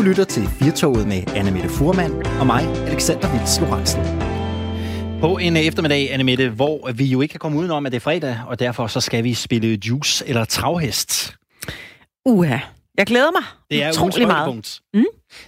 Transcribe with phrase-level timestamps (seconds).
[0.00, 4.00] Du lytter til Firtoget med Anne Mette Furman og mig, Alexander Vils Lorentzen.
[5.20, 8.00] På en eftermiddag, Anne Mette, hvor vi jo ikke kan komme udenom, at det er
[8.00, 11.36] fredag, og derfor så skal vi spille juice eller travhest.
[12.26, 12.58] Uha,
[12.98, 14.80] jeg glæder mig Det er utrolig meget.
[14.94, 15.04] Mm.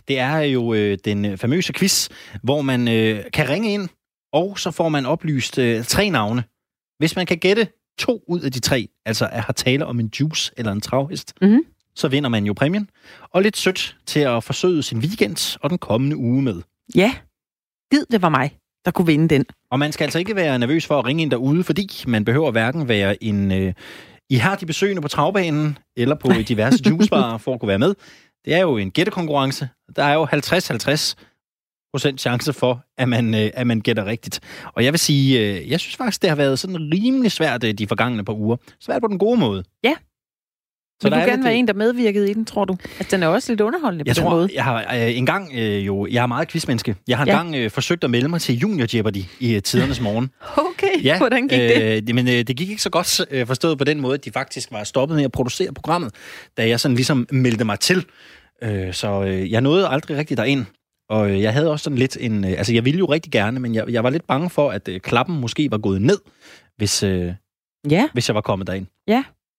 [0.08, 2.08] Det er jo øh, den famøse quiz,
[2.42, 3.88] hvor man øh, kan ringe ind,
[4.32, 6.44] og så får man oplyst øh, tre navne.
[6.98, 10.10] Hvis man kan gætte to ud af de tre, altså at har tale om en
[10.20, 11.60] juice eller en travhest, Mhm.
[11.94, 12.90] Så vinder man jo præmien.
[13.30, 16.62] Og lidt sødt til at forsøge sin weekend og den kommende uge med.
[16.94, 17.14] Ja,
[17.90, 19.44] gid det var mig, der kunne vinde den.
[19.70, 22.50] Og man skal altså ikke være nervøs for at ringe ind derude, fordi man behøver
[22.50, 23.72] hverken være en øh,
[24.30, 27.94] ihærdig besøgende på travbanen eller på diverse juicebarer for at kunne være med.
[28.44, 29.68] Det er jo en gættekonkurrence.
[29.96, 31.14] Der er jo 50-50
[31.92, 34.40] procent chance for, at man, øh, at man gætter rigtigt.
[34.74, 37.74] Og jeg vil sige, øh, jeg synes faktisk, det har været sådan rimelig svært øh,
[37.74, 38.56] de forgangne par uger.
[38.80, 39.64] Svært på den gode måde.
[39.84, 39.94] Ja.
[41.02, 42.76] Så Vil der du er gerne være øh, en, der medvirkede i den, tror du?
[42.98, 44.48] Altså, den er også lidt underholdende Jeg på den tror, måde.
[44.54, 46.96] jeg har øh, engang øh, jo, jeg er meget quizmenneske.
[47.08, 47.32] Jeg har Ja.
[47.40, 50.30] engang øh, forsøgt at melde mig til Junior Jeopardy i øh, tidernes morgen.
[50.82, 51.82] Okay, ja, hvordan gik det?
[51.82, 52.14] øh, det?
[52.14, 54.72] Men øh, det gik ikke så godt øh, forstået på den måde, at de faktisk
[54.72, 56.14] var stoppet med at producere programmet,
[56.56, 58.04] da jeg sådan ligesom meldte mig til.
[58.62, 60.64] Øh, så øh, jeg nåede aldrig rigtig derind.
[61.10, 62.44] Og øh, jeg havde også sådan lidt en...
[62.44, 64.88] Øh, altså, jeg ville jo rigtig gerne, men jeg, jeg var lidt bange for, at
[64.88, 66.18] øh, klappen måske var gået ned,
[66.76, 67.32] hvis, øh,
[67.90, 68.86] Ja, hvis jeg var kommet derind.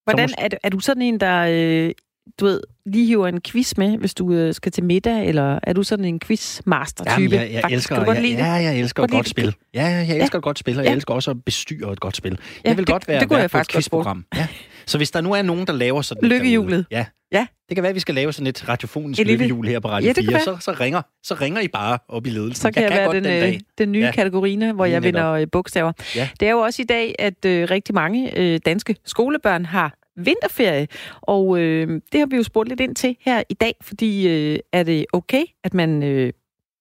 [0.06, 1.92] Hvordan er, du- er du sådan en, der øh,
[2.40, 5.74] du ved, lige hiver en quiz med, hvis du øh, skal til middag, eller er
[5.74, 7.36] du sådan en quizmaster-type?
[7.36, 7.92] jeg, jeg faktisk?
[7.92, 8.30] elsker, jeg, det?
[8.32, 9.56] ja, jeg elsker Godt et godt spil.
[9.74, 10.96] Ja, ja, jeg elsker et godt spil, og jeg Ja.
[10.96, 12.32] elsker også at bestyre et godt spil.
[12.32, 14.26] Ja, jeg vil det- godt være det kunne vært jeg på et quizprogram.
[14.36, 14.48] Ja.
[14.86, 16.86] Så hvis der nu er nogen, der laver sådan et Lykkehjulet.
[16.92, 17.06] Ja.
[17.34, 17.48] Ja.
[17.70, 19.88] Det kan være, at vi skal lave sådan et radiofonisk Et lille- lykkehjul her på
[19.88, 20.34] Radio Ja, det kan 4.
[20.34, 20.44] være.
[20.44, 22.62] Så, så, ringer, så ringer I bare op i ledelsen.
[22.62, 23.60] Så kan jeg, være godt den, den øh, dag.
[23.78, 24.12] den nye Ja.
[24.12, 25.92] kategorine, hvor jeg vinder øh, bogstaver.
[26.16, 26.30] Ja.
[26.40, 30.88] Det er jo også i dag, at øh, rigtig mange øh, danske skolebørn har vinterferie,
[31.22, 34.60] og øh, det har vi jo spurgt lidt ind til her i dag, fordi øh,
[34.74, 36.34] er det okay, at man øh,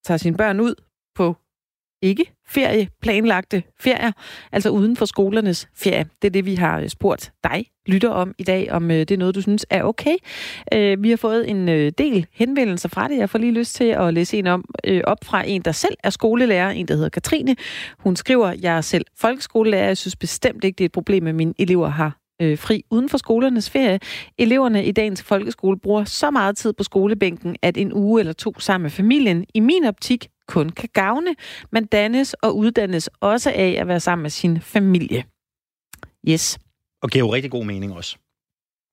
[0.06, 0.74] tager sine børn ud
[1.14, 1.36] på
[2.02, 4.12] ikke ferie, planlagte ferier,
[4.52, 6.06] altså uden for skolernes ferie.
[6.22, 9.10] Det er det, vi har øh, spurgt dig, lytter om i dag, om øh, det
[9.10, 10.16] er noget, du synes er okay.
[10.74, 13.18] Øh, vi har fået en del henvendelser fra det.
[13.18, 14.64] Jeg får lige lyst til at læse en om,
[15.04, 17.56] op fra en, der selv er skolelærer, en, der hedder Katrine.
[17.98, 19.86] Hun skriver, jeg er selv folkeskolelærer.
[19.86, 23.08] Jeg synes bestemt ikke, det er et problem, at mine elever har øh, fri uden
[23.08, 24.00] for skolernes ferie.
[24.38, 28.60] Eleverne i dagens folkeskole bruger så meget tid på skolebænken, at en uge eller to
[28.60, 31.34] sammen med familien i min optik kun kan gavne.
[31.72, 35.24] Man dannes og uddannes også af at være sammen med sin familie.
[36.28, 36.58] Yes.
[37.02, 38.16] Og giver jo rigtig god mening også.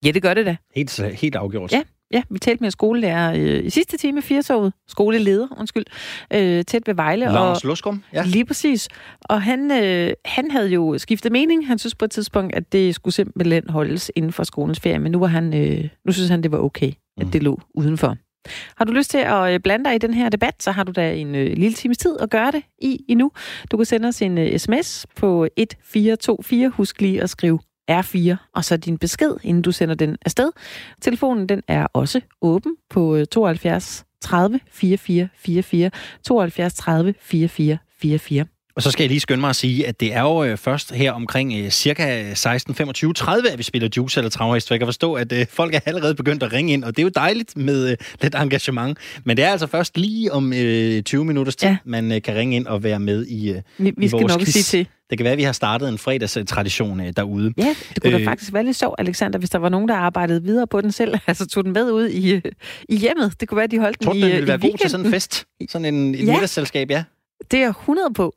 [0.06, 0.56] Ja, det gør det da.
[0.76, 1.72] Helt, helt afgjort.
[1.72, 1.84] Ja.
[2.14, 5.86] Ja, vi talte med en skolelærer øh, i sidste time, firetoget, skoleleder, undskyld,
[6.34, 7.26] øh, tæt ved Vejle.
[7.26, 8.04] Lars Luskum.
[8.14, 8.24] Ja.
[8.26, 8.88] Lige præcis.
[9.22, 11.68] Og han, øh, han havde jo skiftet mening.
[11.68, 15.12] Han synes på et tidspunkt, at det skulle simpelthen holdes inden for skolens ferie, men
[15.12, 17.32] nu, var han, øh, nu synes han, det var okay, at Mm.
[17.32, 18.18] det lå udenfor.
[18.78, 20.92] Har du lyst til at øh, blande dig i den her debat, så har du
[20.92, 23.32] da en øh, lille times tid at gøre det i endnu.
[23.72, 26.70] Du kan sende os en øh, sms på 1424.
[26.70, 27.60] Husk lige at skrive
[27.92, 30.52] R4, og så din besked, inden du sender den afsted.
[31.02, 35.92] Telefonen den er også åben på 72 30 44 44,
[36.24, 38.46] 72 30 44 44.
[38.80, 40.92] Og så skal jeg lige skynde mig at sige, at det er jo øh, først
[40.94, 44.68] her omkring øh, cirka 16, 25, 30, at vi spiller juice eller travhest.
[44.68, 47.02] For jeg kan forstå, at øh, folk er allerede begyndt at ringe ind, og det
[47.02, 48.98] er jo dejligt med øh, lidt engagement.
[49.24, 51.78] Men det er altså først lige om øh, 20 minutters tid, ja.
[51.86, 53.50] Man øh, kan ringe ind og være med i...
[53.52, 54.54] Øh, Vi, I vi skal vores nok quiz.
[54.54, 54.88] sige til.
[55.10, 57.54] det kan være, at vi har startet en fredagstradition øh, derude.
[57.58, 59.96] Ja, det kunne øh, da faktisk være lidt sjovt, Alexander, hvis der var nogen, der
[59.96, 62.42] arbejdede videre på den selv, altså tog den med ud i, øh,
[62.90, 63.34] i hjemmet.
[63.40, 64.90] Det kunne være, at de holdt Tror den den i, ville øh, være god til
[64.90, 65.46] sådan en fest?
[65.70, 66.32] Sådan en, et Ja.
[66.34, 67.04] middagsselskab, ja.
[67.52, 68.36] Det er jeg 100 på.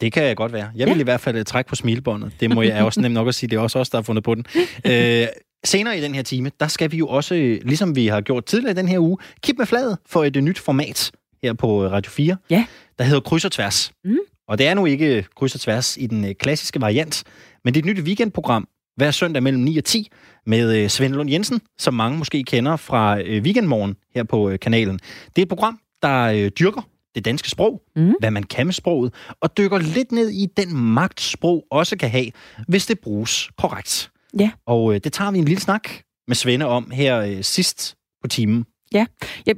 [0.00, 0.70] Det kan godt være.
[0.76, 0.92] Jeg Ja.
[0.92, 2.32] vil i hvert fald øh, trække på smilebåndet.
[2.40, 3.50] Det må jeg er også nemt nok at sige.
[3.50, 4.44] Det er også os, der har fundet på den.
[4.86, 5.26] Øh,
[5.64, 8.44] senere i den her time, der skal vi jo også, øh, ligesom vi har gjort
[8.44, 11.10] tidligere i den her uge, kigge med fladet for et øh, nyt format
[11.42, 12.64] her på Radio 4, Ja.
[12.98, 13.92] der hedder Kryds og Tværs.
[14.04, 14.16] Mm.
[14.48, 17.24] Og det er nu ikke Kryds og Tværs i den klassiske variant,
[17.64, 20.08] men det er et nyt weekendprogram hver søndag mellem 9 og 10
[20.46, 24.98] med Svend Lund Jensen, som mange måske kender fra Weekendmorgen her på kanalen.
[25.26, 28.14] Det er et program, der dyrker det danske sprog, Mm.
[28.20, 32.10] hvad man kan med sproget, og dykker lidt ned i den magt, sprog også kan
[32.10, 32.26] have,
[32.68, 34.10] hvis det bruges korrekt.
[34.38, 34.50] Ja.
[34.66, 35.88] Og øh, det tager vi en lille snak
[36.28, 38.64] med Svende om her øh, sidst på timen.
[38.94, 39.06] Jeg,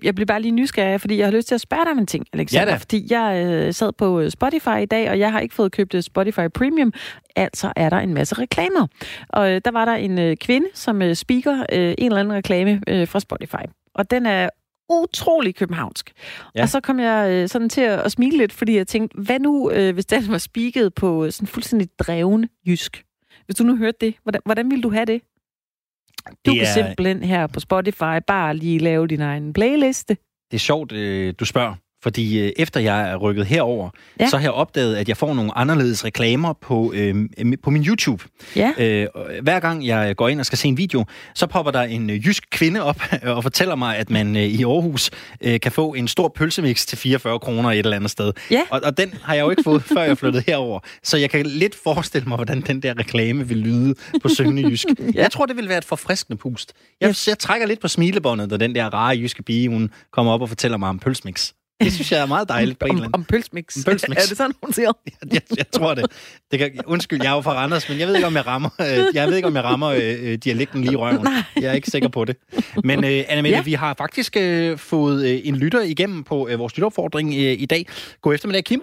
[0.05, 2.07] jeg bliver bare lige nysgerrig, fordi jeg har lyst til at spørge dig om en
[2.07, 2.67] ting, Alexander.
[2.67, 2.77] Ja da.
[2.77, 5.95] Fordi jeg øh, sad på øh, Spotify i dag, og jeg har ikke fået købt
[5.95, 6.93] øh, Spotify Premium.
[7.37, 8.87] Altså er der en masse reklamer.
[9.29, 12.35] Og øh, der var der en øh, kvinde, som øh, speaker øh, en eller anden
[12.35, 13.65] reklame øh, fra Spotify.
[13.95, 14.49] Og den er
[14.91, 16.13] utrolig københavnsk.
[16.55, 16.63] Ja.
[16.63, 19.39] Og så kom jeg øh, sådan til at, at smile lidt, fordi jeg tænkte, hvad
[19.41, 23.05] nu, øh, hvis den var spiket på øh, sådan fuldstændig dreven jysk?
[23.47, 25.21] Hvis du nu hørte det, hvordan, hvordan ville du have det?
[26.29, 30.17] Du Det kan er- simpelthen her på Spotify bare lige lave din egen playliste.
[30.51, 31.75] Det er sjovt, øh, du spørger.
[32.05, 33.91] Fordi øh, efter jeg er rykket herover,
[34.21, 34.29] ja.
[34.29, 37.15] så har jeg opdaget, at jeg får nogle anderledes reklamer på, øh,
[37.63, 38.25] på min YouTube.
[38.57, 38.73] Ja.
[38.79, 39.07] Øh,
[39.43, 41.05] hver gang jeg går ind og skal se en video,
[41.35, 43.03] så popper der en øh, jysk kvinde op
[43.37, 45.11] og fortæller mig, at man øh, i Aarhus
[45.41, 48.33] øh, kan få en stor pølsemix til 44 kroner et eller andet sted.
[48.51, 48.63] Ja.
[48.71, 50.81] Og, og den har jeg jo ikke fået, før jeg flyttede herover.
[51.03, 54.87] Så jeg kan lidt forestille mig, hvordan den der reklame vil lyde på syngende jysk.
[54.99, 55.05] ja.
[55.15, 56.73] Jeg tror, det vil være et forfriskende pust.
[57.01, 57.31] Jeg, ja.
[57.31, 60.49] jeg trækker lidt på smilebåndet, da den der rare jyske pige, hun kommer op og
[60.49, 61.53] fortæller mig om pølsemix.
[61.85, 63.15] Det synes jeg er meget dejligt på en eller anden.
[63.15, 63.77] Om pølsmix.
[63.77, 64.17] Om pølsmix.
[64.25, 64.93] Er det sådan, hun siger?
[65.33, 66.05] jeg, jeg tror det.
[66.51, 68.71] det kan, undskyld, jeg er jo fra Randers, men jeg ved ikke, om jeg rammer,
[68.81, 71.21] øh, jeg ved ikke, om jeg rammer øh, dialekten lige i røven.
[71.25, 71.33] Nej.
[71.63, 72.37] Jeg er ikke sikker på det.
[72.85, 73.63] Men øh, Anna ja.
[73.63, 77.35] vi har faktisk øh, fået øh, en lytter igennem på øh, vores lytterfordring øh,
[77.65, 77.87] i dag.
[78.23, 78.81] God eftermiddag, Kim.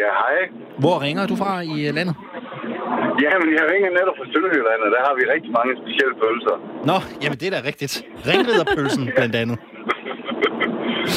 [0.00, 0.36] Ja, hej.
[0.78, 2.14] Hvor ringer du fra i øh, landet?
[3.24, 6.56] Jamen, jeg ringer netop fra Sønderjylland, og der har vi rigtig mange specielle pølser.
[6.90, 7.94] Nå, jamen det er da rigtigt.
[8.30, 9.58] Ringriderpølsen blandt andet.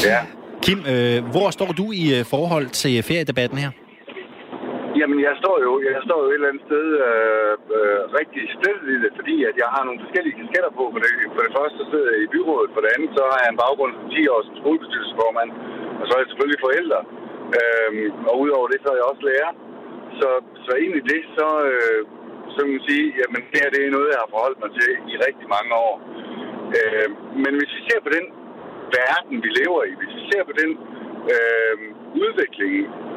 [0.09, 0.19] Ja.
[0.65, 3.71] Kim, øh, hvor står du i øh, forhold til feriedebatten her?
[4.99, 8.85] Jamen, jeg står jo, jeg står jo et eller andet sted øh, øh, rigtig stedet
[8.95, 10.83] i det, fordi at jeg har nogle forskellige kasketter på.
[10.93, 13.39] For det, for det første så sidder jeg i byrådet, for det andet så har
[13.41, 15.49] jeg en baggrund som 10 år som skolebestyrelsesformand,
[15.99, 16.99] og så er jeg selvfølgelig forældre.
[17.57, 17.91] Øh,
[18.29, 19.51] og udover det, så er jeg også lærer.
[20.19, 20.29] Så,
[20.65, 22.01] så egentlig det, så, øh,
[22.53, 24.91] så kan man sige, jamen det her det er noget, jeg har forholdt mig til
[25.11, 25.95] i rigtig mange år.
[26.77, 27.07] Øh,
[27.43, 28.25] men hvis vi ser på den
[28.99, 30.71] verden, vi lever i, hvis vi ser på den
[31.33, 31.75] øh,
[32.23, 32.73] udvikling,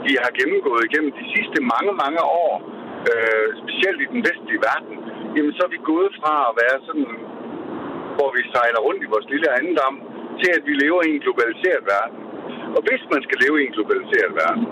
[0.07, 2.53] vi har gennemgået igennem de sidste mange, mange år,
[3.11, 4.95] øh, specielt i den vestlige verden,
[5.35, 7.09] jamen så er vi gået fra at være sådan,
[8.17, 9.95] hvor vi sejler rundt i vores lille andendam,
[10.41, 12.21] til at vi lever i en globaliseret verden.
[12.77, 14.65] Og hvis man skal leve i en globaliseret verden,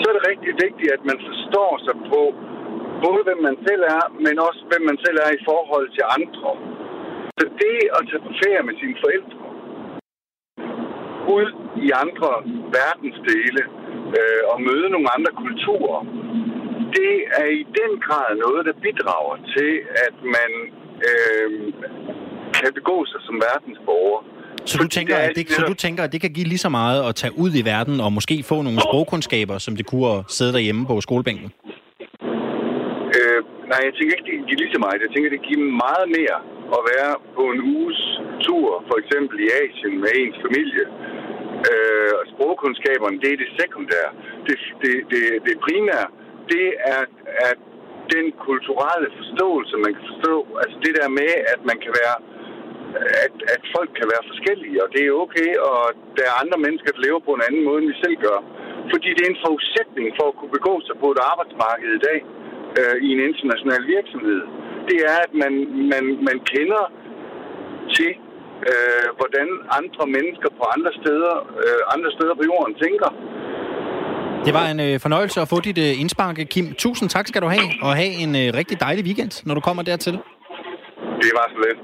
[0.00, 2.20] så er det rigtig vigtigt, at man forstår sig på
[3.04, 6.50] både hvem man selv er, men også hvem man selv er i forhold til andre.
[7.38, 9.39] Så det at tage på ferie med sine forældre,
[11.36, 11.46] ud
[11.86, 12.30] i andre
[12.78, 13.62] verdensdele
[14.18, 16.00] øh, og møde nogle andre kulturer,
[16.98, 19.72] det er i den grad noget, der bidrager til,
[20.06, 20.50] at man
[21.08, 21.48] øh,
[22.58, 24.20] kan begå sig som verdensborger.
[24.70, 27.00] Så du, tænker, at det, så du tænker, at det kan give lige så meget
[27.08, 30.52] at tage ud i verden og måske få nogle sprogkundskaber, som det kunne at sidde
[30.56, 31.48] derhjemme på skolebænken?
[33.16, 33.40] Øh,
[33.70, 34.96] nej, jeg tænker ikke, det giver lige så meget.
[35.06, 36.38] Jeg tænker, det giver meget mere
[36.76, 38.00] at være på en uges
[38.46, 40.84] tur, for eksempel i Asien med ens familie.
[41.68, 44.10] Øh, sprogkundskaberne, det er det sekundære.
[44.46, 46.06] Det, det, det, det primære,
[46.52, 46.66] det
[46.96, 47.02] er,
[47.50, 47.58] at
[48.14, 52.16] den kulturelle forståelse, man kan forstå, altså det der med, at man kan være
[53.24, 55.82] at, at folk kan være forskellige, og det er okay, og
[56.16, 58.38] der er andre mennesker, der lever på en anden måde, end vi selv gør.
[58.92, 62.18] Fordi det er en forudsætning for at kunne begå sig på et arbejdsmarked i dag
[62.78, 64.40] øh, i en international virksomhed.
[64.88, 65.52] Det er, at man,
[65.92, 66.82] man, man kender
[67.96, 68.10] til,
[68.70, 69.48] øh, hvordan
[69.78, 71.34] andre mennesker på andre steder,
[71.64, 73.08] øh, andre steder på jorden tænker.
[74.44, 76.74] Det var en øh, fornøjelse at få dit øh, indspark, Kim.
[76.74, 79.82] Tusind tak skal du have, og have en øh, rigtig dejlig weekend, når du kommer
[79.82, 80.12] dertil.
[81.22, 81.80] Det var så lidt.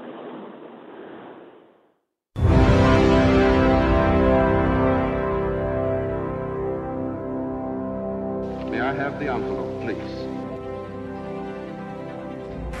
[8.71, 10.15] May I have the envelope, please?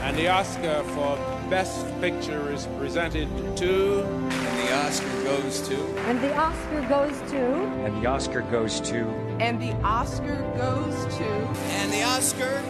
[0.03, 4.03] And the Oscar for Best Picture is presented to.
[4.03, 5.97] And the Oscar goes to.
[5.99, 7.37] And the Oscar goes to.
[7.85, 9.07] And the Oscar goes to.
[9.39, 11.25] And the Oscar goes to.
[11.25, 12.61] And the Oscar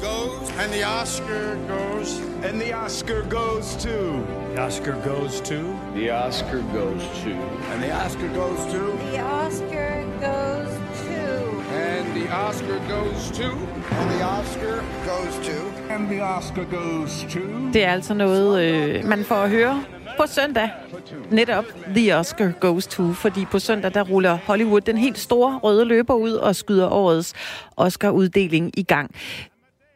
[0.00, 0.50] goes.
[0.50, 2.18] And the Oscar goes.
[2.44, 4.24] And the Oscar goes to.
[4.54, 5.76] The Oscar goes to.
[5.94, 7.32] The Oscar goes to.
[7.32, 8.78] And the Oscar goes to.
[9.10, 9.64] The Oscar goes to.
[9.66, 9.73] And
[12.24, 13.48] the Oscar goes to.
[14.00, 15.56] And the Oscar goes to.
[15.90, 17.40] And the Oscar goes to.
[17.72, 19.84] Det er altså noget, øh, man får at høre
[20.16, 20.70] på søndag.
[21.30, 25.84] Netop The Oscar Goes To, fordi på søndag der ruller Hollywood den helt store røde
[25.84, 27.34] løber ud og skyder årets
[27.76, 29.14] Oscar-uddeling i gang.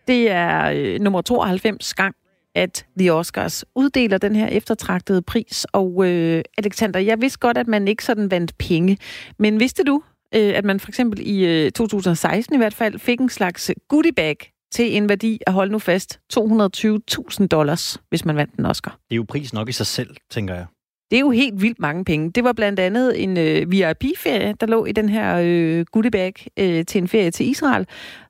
[0.09, 2.15] Det er øh, nummer 92 gang,
[2.55, 5.67] at The Oscars uddeler den her eftertragtede pris.
[5.73, 8.99] Og øh, Alexander, jeg vidste godt, at man ikke sådan vandt penge.
[9.39, 10.03] Men vidste du,
[10.35, 14.13] øh, at man for eksempel i øh, 2016 i hvert fald fik en slags goodie
[14.13, 14.37] bag
[14.73, 18.91] til en værdi af, hold nu fast, 220.000 dollars, hvis man vandt en Oscar.
[18.91, 20.67] Det er jo pris nok i sig selv, tænker jeg.
[21.11, 22.31] Det er jo helt vildt mange penge.
[22.31, 26.35] Det var blandt andet en øh, VIP-ferie, der lå i den her øh, goodie bag
[26.57, 27.87] øh, til en ferie til Israel.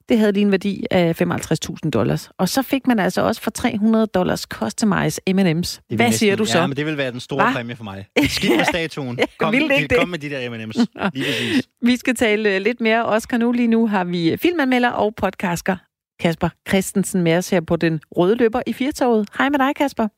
[0.09, 2.31] Det havde lige en værdi af 55.000 dollars.
[2.39, 5.39] Og så fik man altså også for 300 dollars customized M&M's.
[5.43, 6.59] Hvad næsten, siger du så?
[6.59, 7.53] Ja, men det vil være den store Hva?
[7.53, 8.07] præmie for mig.
[8.29, 9.19] Skidt med statuen.
[9.39, 9.99] Kom, vil det ikke det?
[9.99, 10.85] kom med de der M&M's.
[11.15, 11.69] Lige præcis.
[11.83, 13.53] Vi skal tale øh, lidt mere Oscar nu.
[13.53, 15.77] Lige nu har vi filmanmelder og podcaster
[16.21, 19.29] Kasper Christensen med os her på den røde løber i Firtoget.
[19.39, 20.09] Hej med dig, Kasper.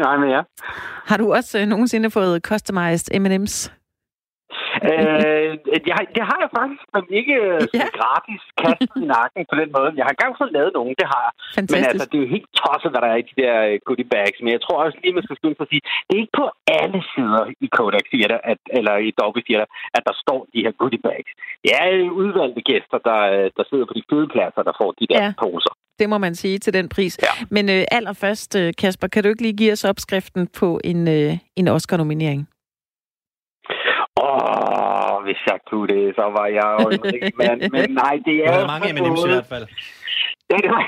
[0.00, 0.40] Nej, men ja.
[1.06, 3.70] Har du også øh, nogensinde fået customized M&M's?
[4.90, 5.50] Øh,
[5.88, 7.86] jeg, har- det har jeg faktisk, men ikke øh, Ja.
[8.00, 9.90] gratis kastet i nakken på den måde.
[9.98, 11.32] Jeg har engang fået lavet nogen, det har jeg.
[11.74, 14.08] Men altså, det er jo helt tosset, hvad der er i de der øh, goodie
[14.14, 14.36] bags.
[14.44, 16.46] Men jeg tror også lige, man skal skynde sig at sige, det er ikke på
[16.80, 20.72] alle sider i Kodak Theater, at, eller i Dolby Theater, at der står de her
[20.80, 21.30] goodie bags.
[21.64, 23.20] Det er øh, udvalgte gæster, der,
[23.56, 25.32] der sidder på de fede pladser, der får de der Ja.
[25.44, 25.72] poser.
[26.00, 27.14] Det må man sige til den pris.
[27.26, 27.32] Ja.
[27.56, 31.68] Men øh, allerførst, Kasper, kan du ikke lige give os opskriften på en, øh, en
[31.68, 32.42] Oscar-nominering?
[34.24, 37.60] Åh, hvis jeg kunne det, så var jeg jo en rig mand.
[37.74, 39.66] Men nej, det er jo mange M&M's i hvert fald.
[40.50, 40.84] Ja, det var...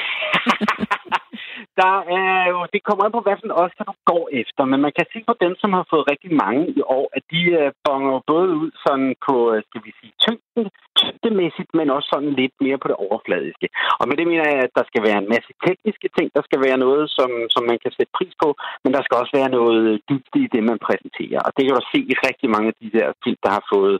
[1.80, 4.78] der er jo, det kommer an på, hvad for en Oscar du går efter, men
[4.86, 7.68] man kan se på dem, som har fået rigtig mange i år, at de uh,
[7.86, 10.64] bonger både ud sådan på, øh, skal vi sige, tyngden,
[11.06, 13.66] dybdemæssigt, men også sådan lidt mere på det overfladiske.
[14.00, 16.60] Og med det mener jeg, at der skal være en masse tekniske ting, der skal
[16.66, 18.48] være noget, som, som man kan sætte pris på,
[18.82, 21.40] men der skal også være noget dybt i det, man præsenterer.
[21.46, 23.96] Og det kan du se i rigtig mange af de der film, der har fået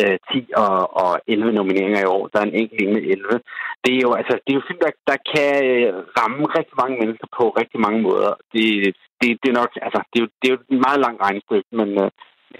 [0.00, 2.24] øh, 10 og, og 11 nomineringer i år.
[2.32, 3.40] Der er en enkelt med 11
[3.84, 6.96] det er jo, altså, det er jo film, der, der kan øh, ramme rigtig mange
[7.00, 8.32] mennesker på rigtig mange måder.
[8.54, 8.66] Det,
[9.20, 11.68] det, det er nok, altså, det er jo, det er jo en meget lang regnestykke,
[11.80, 12.08] men øh,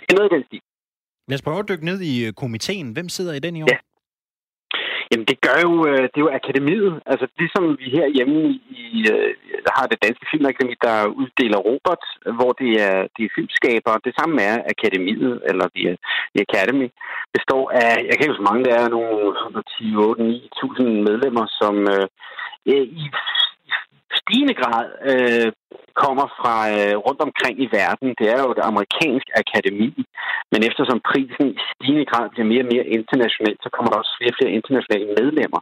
[0.05, 0.63] det er noget i den stil.
[1.33, 2.87] Lad os prøve at dykke ned i øh, komiteen.
[2.97, 3.69] Hvem sidder i den i år?
[3.73, 3.79] Ja.
[5.11, 6.93] Jamen, det gør jo, øh, det er jo akademiet.
[7.11, 8.39] Altså, ligesom vi herhjemme
[8.83, 9.19] i, der
[9.67, 12.05] øh, har det danske filmakademi, der uddeler Robert,
[12.39, 14.05] hvor det er, det er filmskabere.
[14.07, 15.91] Det samme er akademiet, eller The,
[16.35, 16.89] The Academy,
[17.37, 19.15] består af, jeg kan ikke så mange der er, nogle
[19.79, 20.23] 10, 8,
[20.65, 22.07] 9.000 medlemmer, som øh,
[23.05, 23.07] i
[24.21, 25.49] stigende grad øh,
[26.03, 28.09] kommer fra øh, rundt omkring i verden.
[28.21, 29.91] Det er jo et amerikansk akademi,
[30.53, 34.15] men eftersom prisen i stigende grad bliver mere og mere international, så kommer der også
[34.19, 35.61] flere og flere internationale medlemmer.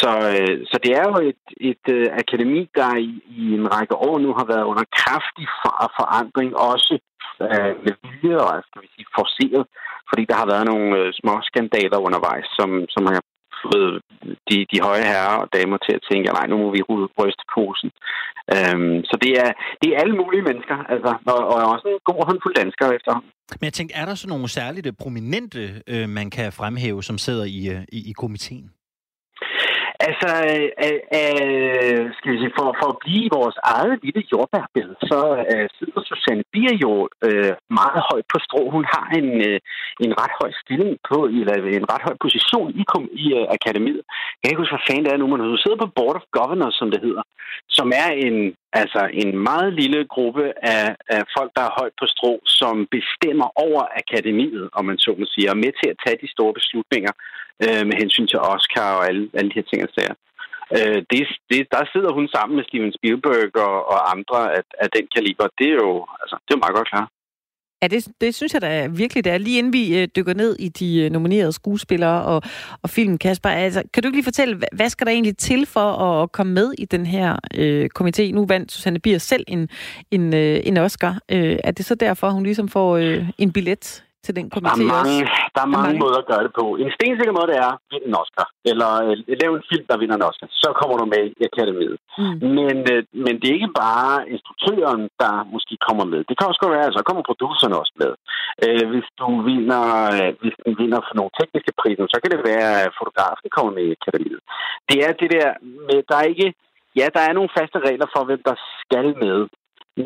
[0.00, 3.94] Så, øh, så det er jo et, et øh, akademi, der i, i en række
[4.08, 6.94] år nu har været under kraftig for- forandring, også
[7.46, 9.64] øh, med videre, skal vi sige, forceret,
[10.08, 13.22] fordi der har været nogle øh, små skandaler undervejs, som, som har
[13.64, 13.92] fået
[14.48, 16.82] de, de høje herrer og damer til at tænke, nej, nu må vi
[17.20, 17.90] ryste posen.
[18.54, 19.50] Øhm, så det er,
[19.82, 23.12] det er alle mulige mennesker, altså, og, og også en god håndfuld danskere efter.
[23.60, 27.44] Men jeg tænkte, er der så nogle særligt prominente, øh, man kan fremhæve, som sidder
[27.44, 28.70] i, øh, i, i komiteen?
[30.08, 35.20] Altså, øh, øh, skal vi sige, for, for at blive vores eget lille jordbærbed, så
[35.52, 36.92] øh, sidder Susanne Bier jo
[37.26, 38.60] øh, meget højt på strå.
[38.76, 39.58] Hun har en, øh,
[40.04, 42.84] en ret høj stilling på, eller en ret høj position i,
[43.24, 44.02] i øh, akademiet.
[44.38, 46.26] Jeg kan ikke huske, hvad fanden det er nu, men hun sidder på Board of
[46.38, 47.24] Governors, som det hedder,
[47.78, 48.36] som er en,
[48.72, 53.48] altså en meget lille gruppe af, af folk, der er højt på strå, som bestemmer
[53.66, 56.54] over akademiet, om man så må sige, og er med til at tage de store
[56.54, 57.12] beslutninger
[57.64, 60.16] øh, med hensyn til Oscar og alle, alle de her ting og sager.
[60.76, 61.20] Øh, det,
[61.50, 65.46] det, der sidder hun sammen med Steven Spielberg og, og andre af, af den kaliber.
[65.58, 67.08] Det er jo, altså, det er jo meget godt klart.
[67.82, 69.38] Ja, det, det synes jeg da virkelig, det er.
[69.38, 72.42] Lige inden vi øh, dykker ned i de øh, nominerede skuespillere og,
[72.82, 75.66] og filmen, Kasper, altså, kan du ikke lige fortælle, hvad, hvad skal der egentlig til
[75.66, 78.22] for at komme med i den her øh, komité?
[78.32, 79.68] Nu vandt Susanne Bier selv en,
[80.10, 81.18] en, øh, en Oscar.
[81.28, 84.82] Øh, er det så derfor, hun ligesom får øh, en billet til den Der komité
[84.86, 85.36] er mange, også?
[85.54, 86.02] der er mange, mange.
[86.04, 86.64] måder at gøre det på.
[86.84, 88.46] En stensikker måde, det er at vinde en Oscar.
[88.70, 90.48] Eller øh, lave en film, der vinder en Oscar.
[90.62, 91.96] Så kommer du med i akademiet.
[92.20, 92.36] Mm.
[92.58, 96.20] Men, øh, men det er ikke bare instruktøren, der måske kommer med.
[96.28, 98.12] Det kan også godt være, at så kommer producerne også med.
[98.64, 99.84] Øh, hvis du vinder,
[100.16, 103.72] øh, hvis du vinder for nogle tekniske priser, så kan det være, at fotografen kommer
[103.76, 104.42] med i akademiet.
[104.88, 105.48] Det er det der
[105.88, 106.48] med, der er ikke...
[107.00, 109.38] Ja, der er nogle faste regler for, hvem der skal med.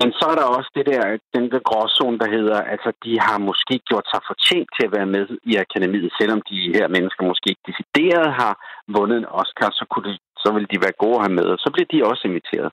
[0.00, 1.02] Men så er der også det der,
[1.36, 5.12] den der gråzone, der hedder, altså de har måske gjort sig fortjent til at være
[5.16, 8.52] med i akademiet, selvom de her mennesker måske ikke decideret har
[8.96, 11.58] vundet en Oscar, så, kunne de, så vil de være gode at have med, og
[11.64, 12.70] så bliver de også inviteret.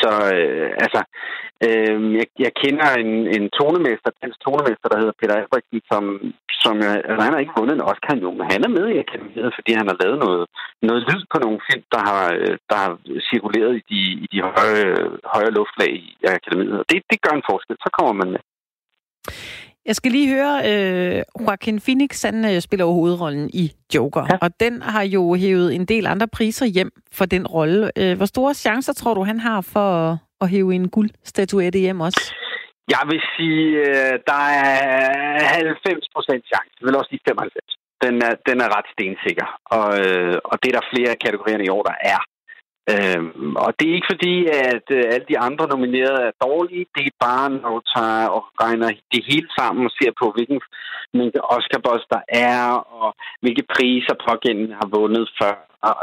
[0.00, 1.00] Så øh, altså,
[1.66, 6.04] øh, jeg, jeg kender en, en tonemester, dansk tonemester, der hedder Peter Albrechtsen, som,
[6.64, 9.02] som jeg, altså, han har ikke vundet en Oscar endnu, men han er med i
[9.04, 10.44] akademiet, fordi han har lavet noget,
[10.88, 12.92] noget lyd på nogle film, der har, øh, der har
[13.28, 14.90] cirkuleret i de, i de høje,
[15.34, 16.78] høje luftlag i akademiet.
[16.80, 18.42] Og det, det gør en forskel, så kommer man med.
[19.86, 23.64] Jeg skal lige høre, øh, Joaquin Phoenix, han øh, spiller jo hovedrollen i
[23.94, 24.36] Joker, ja.
[24.44, 27.90] og den har jo hævet en del andre priser hjem for den rolle.
[27.98, 29.88] Øh, hvor store chancer tror du, han har for
[30.42, 32.34] at, hæve en guldstatuette hjem også?
[32.94, 36.74] Jeg vil sige, øh, der er 90 procent chance.
[36.84, 37.78] Vil også sige 95.
[38.04, 39.48] Den er, den er ret stensikker.
[39.76, 42.20] Og, øh, og det er der flere af kategorierne i år, der er.
[42.92, 44.36] Øhm, og det er ikke fordi,
[44.70, 46.86] at øh, alle de andre nominerede er dårlige.
[46.96, 50.60] Det er bare, når du tager og regner det hele sammen og ser på, hvilken
[51.18, 52.62] mængde Oscar-boss der er,
[53.00, 53.08] og
[53.42, 55.54] hvilke priser pågældende har vundet før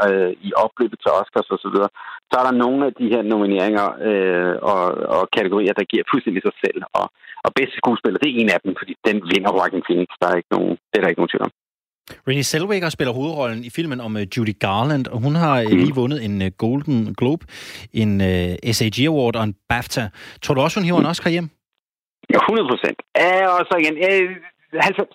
[0.08, 1.90] øh, i opløbet til Oscars osv., så, videre,
[2.30, 4.84] så er der nogle af de her nomineringer øh, og,
[5.16, 6.80] og kategorier, der giver fuldstændig sig selv.
[6.98, 7.06] Og,
[7.44, 10.08] og bedste skuespiller, det er en af dem, fordi den vinder Joaquin Phoenix.
[10.20, 11.54] Der er ikke nogen, det er der ikke nogen tvivl om.
[12.28, 15.76] Renée Zellweger spiller hovedrollen i filmen om uh, Judy Garland, og hun har mm.
[15.76, 17.46] lige vundet en uh, Golden Globe,
[17.92, 18.20] en
[18.72, 20.08] SAG Award og en BAFTA.
[20.42, 21.50] Tror du også, hun hiver en Oscar hjem?
[22.30, 22.98] Ja, 100 procent.
[23.16, 23.96] Ja, og så igen,
[24.72, 25.08] 90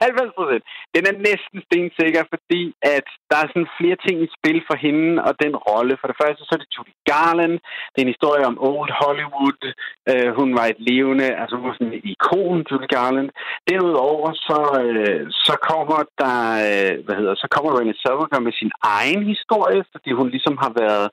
[0.00, 0.64] 90 procent.
[0.94, 2.62] Den er næsten stensikker, fordi
[2.96, 5.94] at der er sådan flere ting i spil for hende og den rolle.
[6.00, 7.54] For det første så er det Judy Garland.
[7.90, 9.62] Det er en historie om Old Hollywood.
[10.10, 13.28] Uh, hun var et levende, altså hun var sådan en ikon, Judy Garland.
[13.68, 18.72] Derudover så, uh, så kommer der, uh, hvad hedder, så kommer Renée Zellweger med sin
[18.98, 21.08] egen historie, fordi hun ligesom har været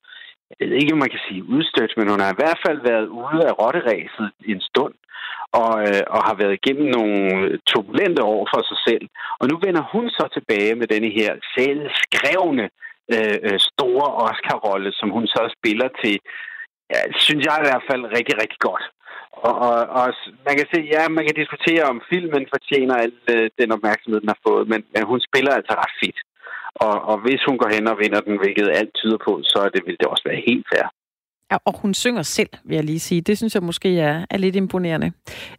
[0.60, 3.08] jeg ved ikke, om man kan sige udstødt, men hun har i hvert fald været
[3.08, 4.96] ude af rotteræset en stund
[5.62, 9.06] og, øh, og har været igennem nogle turbulente år for sig selv.
[9.40, 12.66] Og nu vender hun så tilbage med denne her selvskrevne
[13.14, 16.16] øh, øh, store Oscar-rolle, som hun så spiller til,
[16.92, 18.86] ja, synes jeg i hvert fald rigtig, rigtig godt.
[19.48, 20.08] Og, og, og
[20.48, 24.34] man kan se, ja, man kan diskutere, om filmen fortjener al øh, den opmærksomhed, den
[24.34, 26.20] har fået, men, men hun spiller altså ret fedt.
[26.86, 29.82] Og, og hvis hun går hen og vinder den, hvilket alt tyder på, så det,
[29.86, 30.88] vil det også være helt fair.
[31.52, 33.22] Ja, og hun synger selv, vil jeg lige sige.
[33.22, 35.12] Det synes jeg måske er, er lidt imponerende,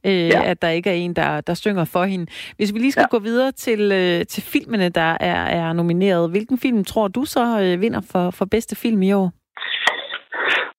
[0.06, 0.50] øh, ja.
[0.50, 2.26] at der ikke er en, der, der synger for hende.
[2.56, 3.16] Hvis vi lige skal ja.
[3.16, 6.30] gå videre til, øh, til filmene, der er, er nomineret.
[6.30, 9.32] Hvilken film tror du så øh, vinder for, for bedste film i år?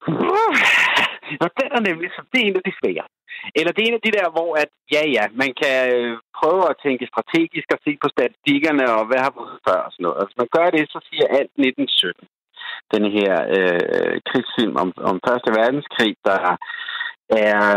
[0.08, 0.56] Uh,
[1.44, 3.06] og den er nemlig så det er en af de svære.
[3.58, 6.64] Eller det er en af de der, hvor at, ja ja, man kan øh, prøve
[6.72, 10.20] at tænke strategisk og se på statistikkerne og hvad har været før og sådan noget.
[10.22, 12.28] Altså, man gør det, så siger alt 1917
[12.94, 16.56] den her øh, krigsfilm om, om Første Verdenskrig, der er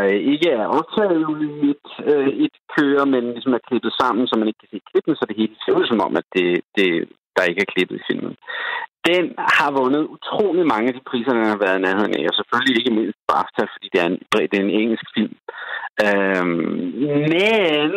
[0.06, 4.34] øh, ikke er optaget i et, øh, et køre, men ligesom er klippet sammen, så
[4.38, 6.90] man ikke kan se klippen, så det hele ser ud som om, at det, det,
[7.36, 8.34] der ikke er klippet i filmen.
[9.10, 9.24] Den
[9.58, 12.78] har vundet utrolig mange af de priser, den har været i nærheden af, og selvfølgelig
[12.78, 14.18] ikke mindst BAFTA, fordi det er en,
[14.50, 15.34] det er en engelsk film.
[16.04, 16.60] Øhm,
[17.32, 17.92] men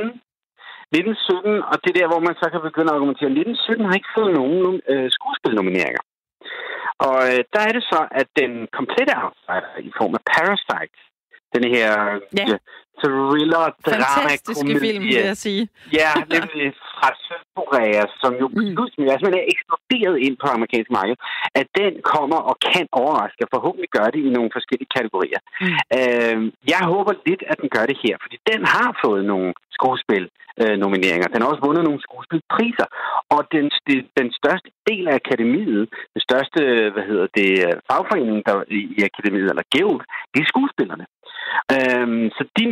[1.01, 4.31] 1917, og det der, hvor man så kan begynde at argumentere, 1917 har ikke fået
[4.39, 6.03] nogen øh, skuespilnomineringer.
[7.07, 10.97] Og øh, der er det så, at den komplette outsider i form af Parasite,
[11.55, 11.89] den her
[12.39, 12.45] ja.
[13.01, 15.63] thriller, drama, Fantastiske film, vil jeg sige.
[15.99, 16.65] Ja, nemlig
[16.97, 17.09] fra
[17.53, 18.75] Sydkorea, som jo mm.
[18.75, 21.15] pludselig altså, er eksploderet ind på amerikansk marked,
[21.59, 25.39] at den kommer og kan overraske, og forhåbentlig gør det i nogle forskellige kategorier.
[25.61, 25.75] Mm.
[25.97, 26.37] Øh,
[26.73, 30.25] jeg håber lidt, at den gør det her, fordi den har fået nogle skuespil
[30.61, 30.73] øh.
[31.33, 32.87] Den har også vundet nogle skuespilpriser,
[33.35, 33.65] og den,
[34.19, 36.59] den største del af akademiet, den største,
[36.93, 37.49] hvad hedder det,
[37.89, 40.01] fagforening der, i, akademiet, eller Guild,
[40.33, 41.05] det er skuespillerne.
[41.75, 42.63] Øhm, så de,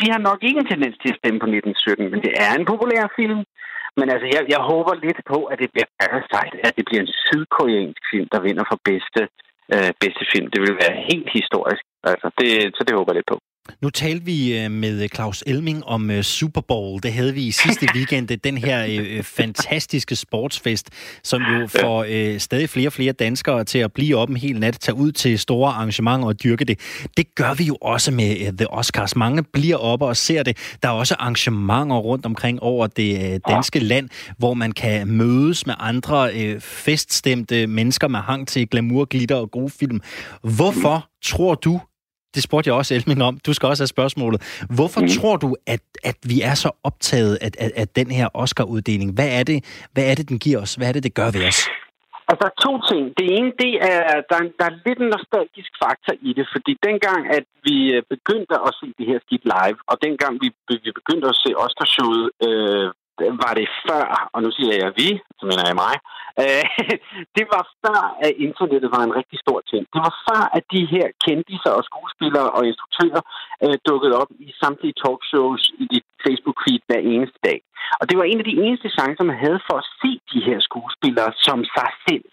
[0.00, 2.66] de har nok ikke en tendens til at stemme på 1917, men det er en
[2.72, 3.40] populær film.
[3.98, 7.14] Men altså, jeg, jeg håber lidt på, at det bliver Parasite, at det bliver en
[7.26, 9.20] sydkoreansk film, der vinder for bedste,
[9.74, 10.46] øh, bedste film.
[10.54, 11.82] Det vil være helt historisk.
[12.12, 13.38] Altså, det, så det håber jeg lidt på.
[13.82, 17.02] Nu talte vi øh, med Claus Elming om øh, Super Bowl.
[17.02, 18.28] Det havde vi i sidste weekend.
[18.28, 20.90] Den her øh, fantastiske sportsfest,
[21.22, 24.78] som jo får stadig flere og flere danskere til at blive op en hel nat,
[24.80, 26.78] tage ud til store arrangementer og dyrke det.
[27.16, 29.16] Det gør vi jo også med The Oscars.
[29.16, 30.56] Mange bliver oppe og ser det.
[30.82, 35.74] Der er også arrangementer rundt omkring over det danske land, hvor man kan mødes med
[35.78, 40.00] andre feststemte mennesker med hang til glamour, glitter og gode film.
[40.42, 41.80] Hvorfor tror du,
[42.34, 43.38] det spurgte jeg også Elmin om.
[43.46, 44.66] Du skal også have spørgsmålet.
[44.76, 45.08] Hvorfor mm.
[45.08, 49.14] tror du, at, at vi er så optaget af, af, af den her Oscar-uddeling?
[49.14, 50.74] Hvad er, det, hvad er det, den giver os?
[50.74, 51.60] Hvad er det, det gør ved os?
[52.28, 53.04] Altså, der er to ting.
[53.18, 57.20] Det ene, det er, der, der er lidt en nostalgisk faktor i det, fordi dengang,
[57.38, 60.48] at vi øh, begyndte at se det her skidt live, og dengang vi,
[60.86, 62.86] vi begyndte at se Oscarshowet øh,
[63.44, 64.04] var det før,
[64.34, 65.94] og nu siger jeg vi, så mener jeg mig,
[66.42, 66.64] øh,
[67.36, 69.82] det var før, at internettet var en rigtig stor ting.
[69.92, 73.22] Det var før, at de her kendiser og skuespillere og instruktører
[73.64, 77.58] øh, dukkede op i samtlige talkshows i dit Facebook-feed hver eneste dag.
[78.00, 80.58] Og det var en af de eneste chancer, man havde for at se de her
[80.68, 82.24] skuespillere som sig selv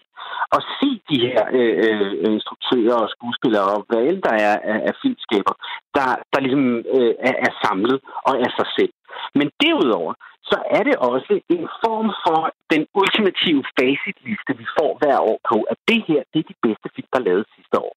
[0.54, 4.78] og se de her øh, øh, instruktører og skuespillere, og hvad end der er af,
[4.88, 5.54] af filmskaber,
[5.96, 7.98] der, der ligesom øh, er, er samlet
[8.28, 8.92] og er sig selv.
[9.38, 10.12] Men derudover,
[10.50, 12.40] så er det også en form for
[12.72, 16.88] den ultimative facitliste, vi får hver år på, at det her, det er de bedste
[16.94, 17.94] film, der er lavet sidste år.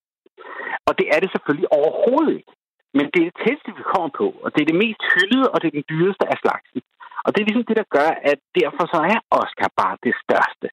[0.87, 2.53] Og det er det selvfølgelig overhovedet ikke.
[2.97, 5.57] Men det er det tætteste, vi kommer på, og det er det mest hyldede, og
[5.61, 6.81] det er den dyreste af slagsen.
[7.25, 10.67] Og det er ligesom det, der gør, at derfor så er Oscar bare det største.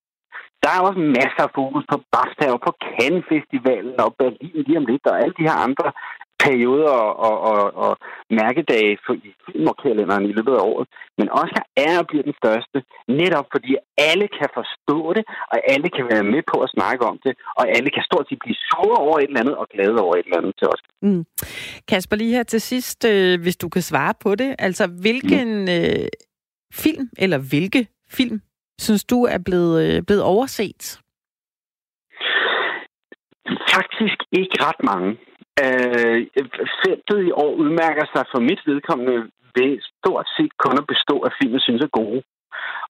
[0.63, 4.81] der er også masser af fokus på BAFTA og på Cannes Festivalen og Berlin lige
[4.81, 5.89] om lidt, og alle de her andre
[6.45, 6.97] perioder
[7.27, 7.93] og, og, og,
[8.41, 10.89] mærkedage for, i filmorkalenderen i løbet af året.
[11.19, 12.79] Men Oscar er og bliver den største,
[13.21, 13.71] netop fordi
[14.11, 17.65] alle kan forstå det, og alle kan være med på at snakke om det, og
[17.77, 20.39] alle kan stort set blive sure over et eller andet og glade over et eller
[20.41, 20.93] andet til Oscar.
[21.03, 21.25] Mm.
[21.89, 24.57] Kasper, lige her til sidst, øh, hvis du kan svare på det.
[24.59, 25.77] Altså, hvilken mm.
[25.77, 26.09] øh,
[26.85, 28.41] film, eller hvilke film,
[28.79, 31.01] synes du er blevet, øh, blevet overset?
[33.77, 35.19] Faktisk ikke ret mange.
[35.63, 36.19] Øh,
[36.83, 39.17] feltet i år udmærker sig for mit vedkommende
[39.57, 42.21] ved stort set kun at bestå af film, jeg synes er gode.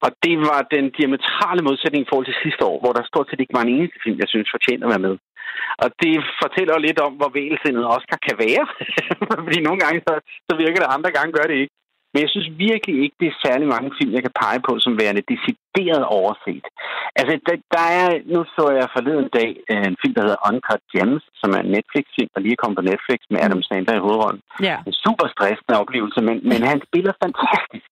[0.05, 3.41] Og det var den diametrale modsætning i forhold til sidste år, hvor der stort set
[3.41, 5.17] ikke var en eneste film, jeg synes fortjener at være med.
[5.83, 8.65] Og det fortæller lidt om, hvor vælsindet Oscar kan være.
[9.47, 10.13] Fordi nogle gange så,
[10.49, 11.75] så virker det, andre gange gør det ikke.
[12.13, 14.99] Men jeg synes virkelig ikke, det er særlig mange film, jeg kan pege på som
[15.01, 16.65] værende decideret overset.
[17.19, 20.83] Altså, der, der er, nu så jeg forleden dag øh, en film, der hedder Uncut
[20.93, 24.05] Gems, som er en Netflix-film, der lige er kommet på Netflix med Adam Sandler i
[24.07, 24.43] hovedrollen.
[24.69, 24.77] Ja.
[24.89, 27.89] En super stressende oplevelse, men, men han spiller fantastisk.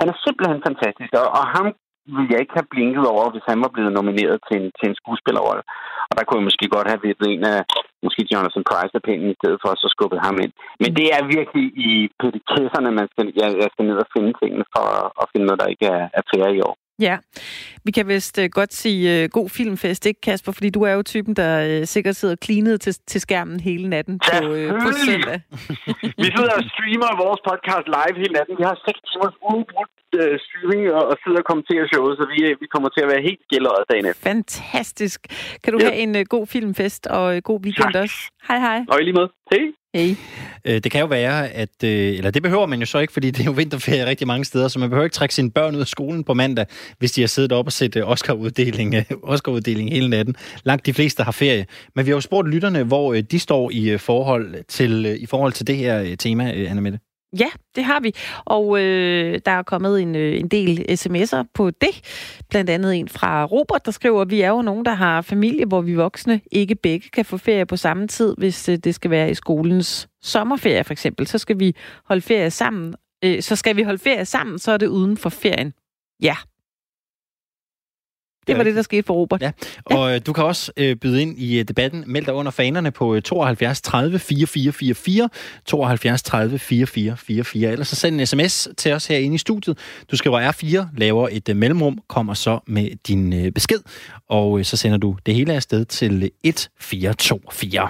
[0.00, 1.66] Han er simpelthen fantastisk, og, og ham
[2.14, 4.98] ville jeg ikke have blinket over, hvis han var blevet nomineret til en, til en
[5.00, 5.62] skuespillerrolle.
[6.08, 7.60] Og der kunne jeg måske godt have vippet en af
[8.04, 10.52] måske Jonathan Price er pinden i stedet for, så skubbet ham ind.
[10.82, 14.66] Men det er virkelig i petitesserne, man skal, jeg, jeg skal ned og finde tingene
[14.74, 14.86] for
[15.22, 16.76] at finde noget, der ikke er, er fair i år.
[17.00, 17.16] Ja,
[17.84, 20.52] vi kan vist uh, godt sige uh, god filmfest, ikke Kasper?
[20.52, 24.18] Fordi du er jo typen, der uh, sikkert sidder klinet til, til skærmen hele natten
[24.18, 25.40] på, uh, på søndag.
[26.22, 28.54] vi sidder og streamer vores podcast live hele natten.
[28.58, 32.38] Vi har seks timers ubrudt uh, streaming og, og sidder og kommenterer showet, så vi,
[32.62, 34.22] vi kommer til at være helt gældet dagen efter.
[34.32, 35.20] Fantastisk.
[35.62, 35.84] Kan du ja.
[35.86, 38.02] have en uh, god filmfest og uh, god weekend tak.
[38.02, 38.18] også?
[38.48, 38.78] Hej hej.
[38.90, 39.28] Og i lige med.
[39.52, 39.79] Hej.
[39.94, 40.16] Hey.
[40.64, 41.84] Øh, det kan jo være, at...
[41.84, 44.44] Øh, eller det behøver man jo så ikke, fordi det er jo vinterferie rigtig mange
[44.44, 46.66] steder, så man behøver ikke trække sine børn ud af skolen på mandag,
[46.98, 50.34] hvis de har siddet op og set øh, Oscar-uddeling, Oscar-uddeling hele natten.
[50.64, 51.66] Langt de fleste har ferie.
[51.94, 55.66] Men vi har jo spurgt lytterne, hvor de står i forhold til, i forhold til
[55.66, 56.98] det her tema, Anna Mette.
[57.38, 58.14] Ja, det har vi.
[58.44, 62.00] Og øh, der er kommet en, øh, en del sms'er på det.
[62.50, 65.64] Blandt andet en fra Robert, der skriver, at vi er jo nogen, der har familie,
[65.66, 69.10] hvor vi voksne ikke begge kan få ferie på samme tid, hvis øh, det skal
[69.10, 71.26] være i skolens sommerferie for eksempel.
[71.26, 72.94] Så skal vi holde ferie sammen.
[73.24, 75.72] Øh, så skal vi holde ferie sammen, så er det uden for ferien.
[76.22, 76.36] Ja,
[78.46, 79.42] det var det, der skete for Robert.
[79.42, 79.50] Ja,
[79.84, 80.18] og ja.
[80.18, 82.04] du kan også øh, byde ind i debatten.
[82.06, 85.28] Meld dig under fanerne på 72 30 4444,
[85.66, 87.72] 72 30 4444.
[87.72, 89.78] Ellers så send en sms til os herinde i studiet.
[90.10, 93.80] Du skriver R4, laver et uh, mellemrum, kommer så med din uh, besked,
[94.28, 97.88] og uh, så sender du det hele afsted til 1424.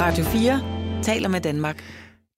[0.00, 0.60] Radio 4
[1.02, 1.84] taler med Danmark.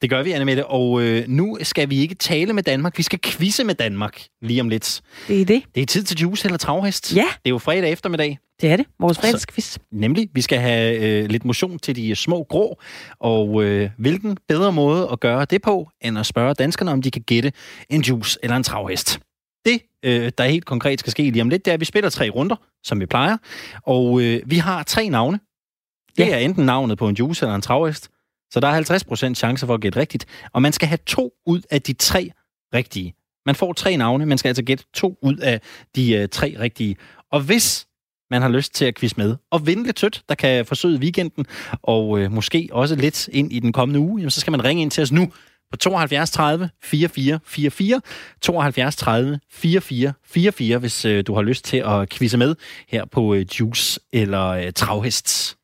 [0.03, 3.03] Det gør vi, Anna Mette, og øh, nu skal vi ikke tale med Danmark, vi
[3.03, 5.01] skal quizze med Danmark lige om lidt.
[5.29, 5.62] Det er det.
[5.75, 7.17] Det er tid til juice eller travhest.
[7.17, 7.23] Ja.
[7.23, 8.38] Det er jo fredag eftermiddag.
[8.61, 9.79] Det er det, vores fredagsquiz.
[9.93, 12.79] Nemlig, vi skal have øh, lidt motion til de små grå,
[13.21, 17.11] og øh, hvilken bedre måde at gøre det på, end at spørge danskerne, om de
[17.11, 17.53] kan gætte
[17.91, 19.21] en juice eller en travhest.
[19.67, 22.11] Det, øh, der helt konkret skal ske lige om lidt, det er, at vi spiller
[22.11, 23.37] tre runder, som vi plejer,
[23.83, 25.41] og øh, vi har tre navne.
[26.17, 26.35] Det ja.
[26.35, 28.09] er enten navnet på en juice eller en travhest,
[28.53, 30.27] så der er 50% chance for at gætte rigtigt.
[30.53, 32.31] Og man skal have to ud af de tre
[32.75, 33.15] rigtige.
[33.47, 35.61] Man får tre navne, man skal altså gætte to ud af
[35.97, 36.97] de øh, tre rigtige.
[37.33, 37.87] Og hvis
[38.31, 41.47] man har lyst til at quizze med og vinde lidt tødt, der kan forsøge weekenden,
[41.83, 44.83] og øh, måske også lidt ind i den kommende uge, jamen, så skal man ringe
[44.83, 45.33] ind til os nu
[45.71, 48.01] på 72 30 44 44,
[48.41, 52.55] 72 30 44 44, hvis øh, du har lyst til at quizze med
[52.88, 55.57] her på øh, Juice eller øh, Travhests.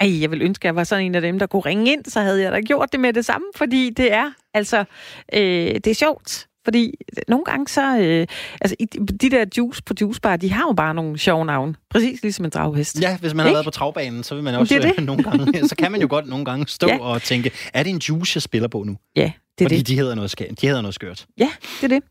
[0.00, 2.04] Ej, jeg vil ønske, at jeg var sådan en af dem, der kunne ringe ind,
[2.04, 4.84] så havde jeg da gjort det med det samme, fordi det er, altså,
[5.32, 6.48] øh, det er sjovt.
[6.66, 6.94] Fordi
[7.28, 7.98] nogle gange så...
[7.98, 8.26] Øh,
[8.60, 8.76] altså,
[9.20, 11.74] de der juice på juicebar, de har jo bare nogle sjove navne.
[11.90, 13.00] Præcis ligesom en draghest.
[13.02, 15.04] Ja, hvis man har været på travbanen, så vil man også det det.
[15.04, 15.68] nogle gange...
[15.68, 16.98] Så kan man jo godt nogle gange stå ja.
[17.00, 18.96] og tænke, er det en juice, jeg spiller på nu?
[19.16, 19.88] Ja, det er Fordi det.
[19.88, 21.26] de hedder noget, skæ- de hedder noget skørt.
[21.38, 21.48] Ja,
[21.82, 22.02] det er det.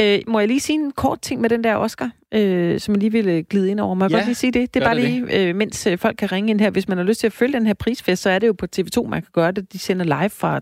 [0.00, 3.00] Øh, må jeg lige sige en kort ting med den der Oscar, øh, som jeg
[3.00, 3.94] lige ville glide ind over?
[3.94, 4.74] Må jeg Ja, godt lige sige det?
[4.74, 6.70] Det er bare det lige, øh, mens øh, folk kan ringe ind her.
[6.70, 8.66] Hvis man har lyst til at følge den her prisfest, så er det jo på
[8.76, 9.72] TV2, man kan gøre det.
[9.72, 10.60] De sender live fra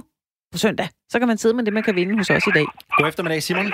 [0.00, 0.09] 23.20
[0.52, 0.88] på søndag.
[1.08, 2.66] Så kan man sidde med det, man kan vinde hos os i dag.
[2.98, 3.72] God eftermiddag, Simon.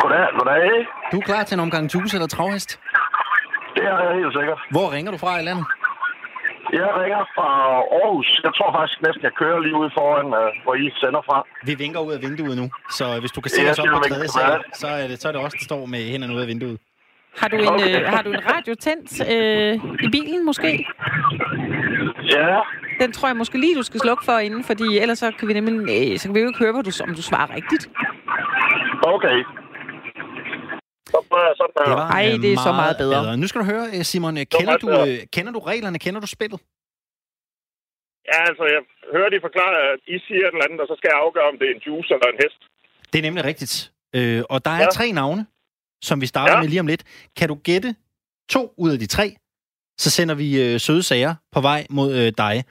[0.00, 0.62] Goddag, goddag.
[1.12, 2.80] Du er klar til en omgang juice eller travhest?
[3.74, 4.58] Det er jeg helt sikkert.
[4.70, 5.64] Hvor ringer du fra i landet?
[6.72, 7.48] Jeg ringer fra
[7.98, 8.28] Aarhus.
[8.46, 11.36] Jeg tror faktisk næsten, jeg kører lige ude foran, øh, hvor I sender fra.
[11.68, 12.66] Vi vinker ud af vinduet nu,
[12.98, 15.28] så hvis du kan se Ja, os op på tredje sal, så er, det, så
[15.28, 16.78] er det os, der står med hænderne ud af vinduet.
[17.40, 18.00] Har du en, Okay.
[18.00, 19.74] øh, har du en radio tændt øh,
[20.06, 20.70] i bilen måske?
[22.36, 22.50] Ja,
[23.00, 25.52] Den tror jeg måske lige, du skal slukke for inden, fordi ellers så kan vi
[25.52, 27.84] nemlig øh, så kan vi jo ikke høre, du, om du svarer rigtigt.
[29.14, 29.38] okay.
[31.86, 33.36] Det var Ej, det er så meget bedre.
[33.36, 35.08] Nu skal du høre, øh, Simon, øh, kender du, bedre.
[35.12, 35.98] øh, kender du reglerne?
[35.98, 36.60] Kender du spillet?
[38.32, 38.80] Ja, altså, jeg
[39.14, 41.56] hører de forklare, at I siger et eller andet, og så skal jeg afgøre, om
[41.58, 42.60] det er en juice eller en hest.
[43.12, 43.92] Det er nemlig rigtigt.
[44.16, 44.88] Øh, og der er Ja.
[44.98, 45.46] tre navne,
[46.02, 46.60] som vi starter Ja.
[46.60, 47.02] med lige om lidt.
[47.36, 47.94] Kan du gætte
[48.48, 49.36] to ud af de tre,
[49.98, 52.64] så sender vi øh, søde sager på vej mod øh, dig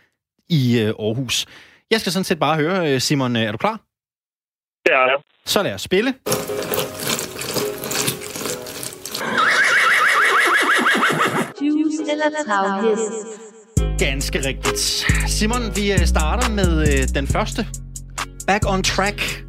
[0.49, 1.45] i øh, Aarhus.
[1.91, 3.81] Jeg skal sådan set bare høre, øh, Simon, øh, er du klar?
[4.85, 5.17] Det er jeg.
[5.45, 6.13] Så lad os spille.
[11.61, 13.11] Juice eller travhest.
[13.99, 14.79] Ganske rigtigt.
[15.27, 17.65] Simon, vi øh, starter med øh, den første.
[18.47, 19.43] Back on track.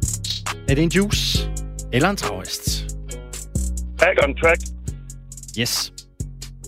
[0.69, 1.49] Er det en juice
[1.93, 2.85] eller en travhest?
[3.99, 4.61] Back on track.
[5.59, 5.93] Yes.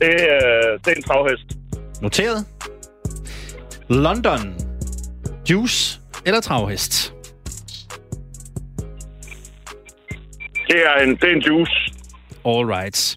[0.01, 1.45] Det, er, det er en travhest.
[2.01, 2.45] Noteret.
[3.89, 4.39] London.
[5.49, 7.13] Juice eller travhest?
[10.67, 11.73] Det er en, det er en juice.
[12.45, 13.15] All right.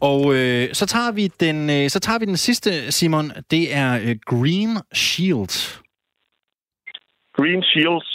[0.00, 3.30] Og øh, så, tager vi den, øh, så tager vi den sidste, Simon.
[3.50, 5.80] Det er øh, Green Shield.
[7.36, 8.10] Green Shields.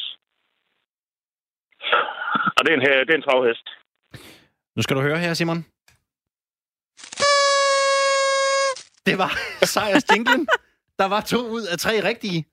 [2.58, 3.68] Og det er en, her- det er en travhest.
[4.76, 5.66] Nu skal du høre her, Simon.
[9.06, 9.32] Det var
[9.74, 10.48] sejrs jinglen.
[11.00, 12.46] Der var to ud af tre rigtige.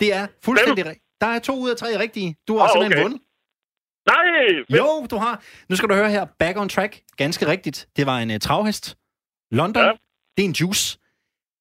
[0.00, 1.04] Det er fuldstændig rigtigt.
[1.20, 2.36] Der er to ud af tre rigtige.
[2.48, 3.02] Du har Åh, simpelthen okay.
[3.02, 3.20] vundet.
[4.06, 4.16] Nej!
[4.70, 4.78] fedt.
[4.78, 5.42] Jo, du har.
[5.68, 6.24] Nu skal du høre her.
[6.38, 7.02] Back on track.
[7.16, 7.88] Ganske rigtigt.
[7.96, 8.96] Det var en uh, travhest.
[9.50, 9.84] London.
[9.84, 9.90] Ja.
[10.36, 10.98] Det er en juice.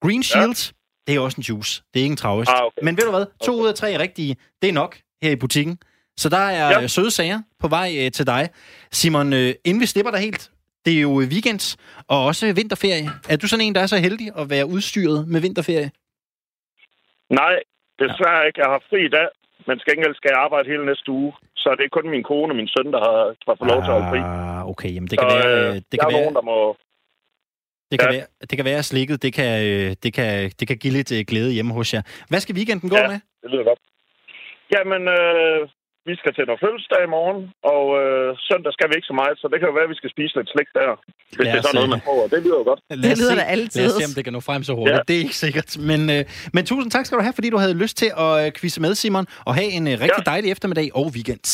[0.04, 0.74] Green Shield.
[1.08, 1.84] Det er også en juice.
[1.93, 2.52] Det er ikke en travhest.
[2.52, 2.82] Ah, okay.
[2.84, 3.26] Men ved du hvad?
[3.43, 4.38] To ud af tre rigtige.
[4.62, 5.80] Det er nok her i butikken.
[6.17, 6.80] Så der er Ja.
[6.80, 6.88] ja.
[6.88, 8.50] søde sager på vej øh, til dig.
[8.91, 10.52] Simon, øh, inden vi slipper dig helt,
[10.86, 13.12] det er jo weekend og også vinterferie.
[13.30, 15.91] Er du sådan en, der er så heldig at være udstyret med vinterferie?
[17.39, 17.56] Nej,
[18.04, 18.60] desværre ikke.
[18.63, 19.28] Jeg har fri i dag,
[19.67, 21.32] men skal gengæld skal jeg arbejde hele næste uge.
[21.62, 23.91] Så det er kun min kone og min søn, der har, der får lov til
[23.91, 24.20] at holde fri.
[24.20, 24.91] Ah, okay.
[24.96, 25.52] Jamen, det Så, kan være...
[25.62, 26.58] øh, øh, Det kan være, nogen, der må...
[27.91, 28.15] det kan ja.
[28.17, 31.12] være, det kan være at slikket, det kan, øh, det kan, det kan give lidt
[31.30, 32.02] glæde hjemme hos jer.
[32.30, 33.08] Hvad skal weekenden gå Ja.
[33.12, 33.20] med?
[33.44, 33.80] Det lyder godt.
[34.76, 35.62] Jamen, øh,
[36.10, 37.40] vi skal til noget fødselsdag i morgen,
[37.74, 40.00] og øh, søndag skal vi ikke så meget, så det kan jo være, at vi
[40.02, 40.90] skal spise lidt slik der,
[41.38, 42.20] hvis det er sådan noget, man får.
[42.34, 42.80] Det lyder jo godt.
[43.04, 43.82] Lad os lyder se, da altid.
[43.82, 44.98] Lad os se, om det kan nå frem så hurtigt.
[45.00, 45.04] Ja.
[45.08, 45.70] Det er ikke sikkert.
[45.90, 46.22] Men, øh,
[46.56, 48.92] men tusind tak skal du have, fordi du havde lyst til at øh, quizze med,
[49.02, 50.32] Simon, og have en øh, rigtig Ja.
[50.34, 51.46] dejlig eftermiddag og weekend.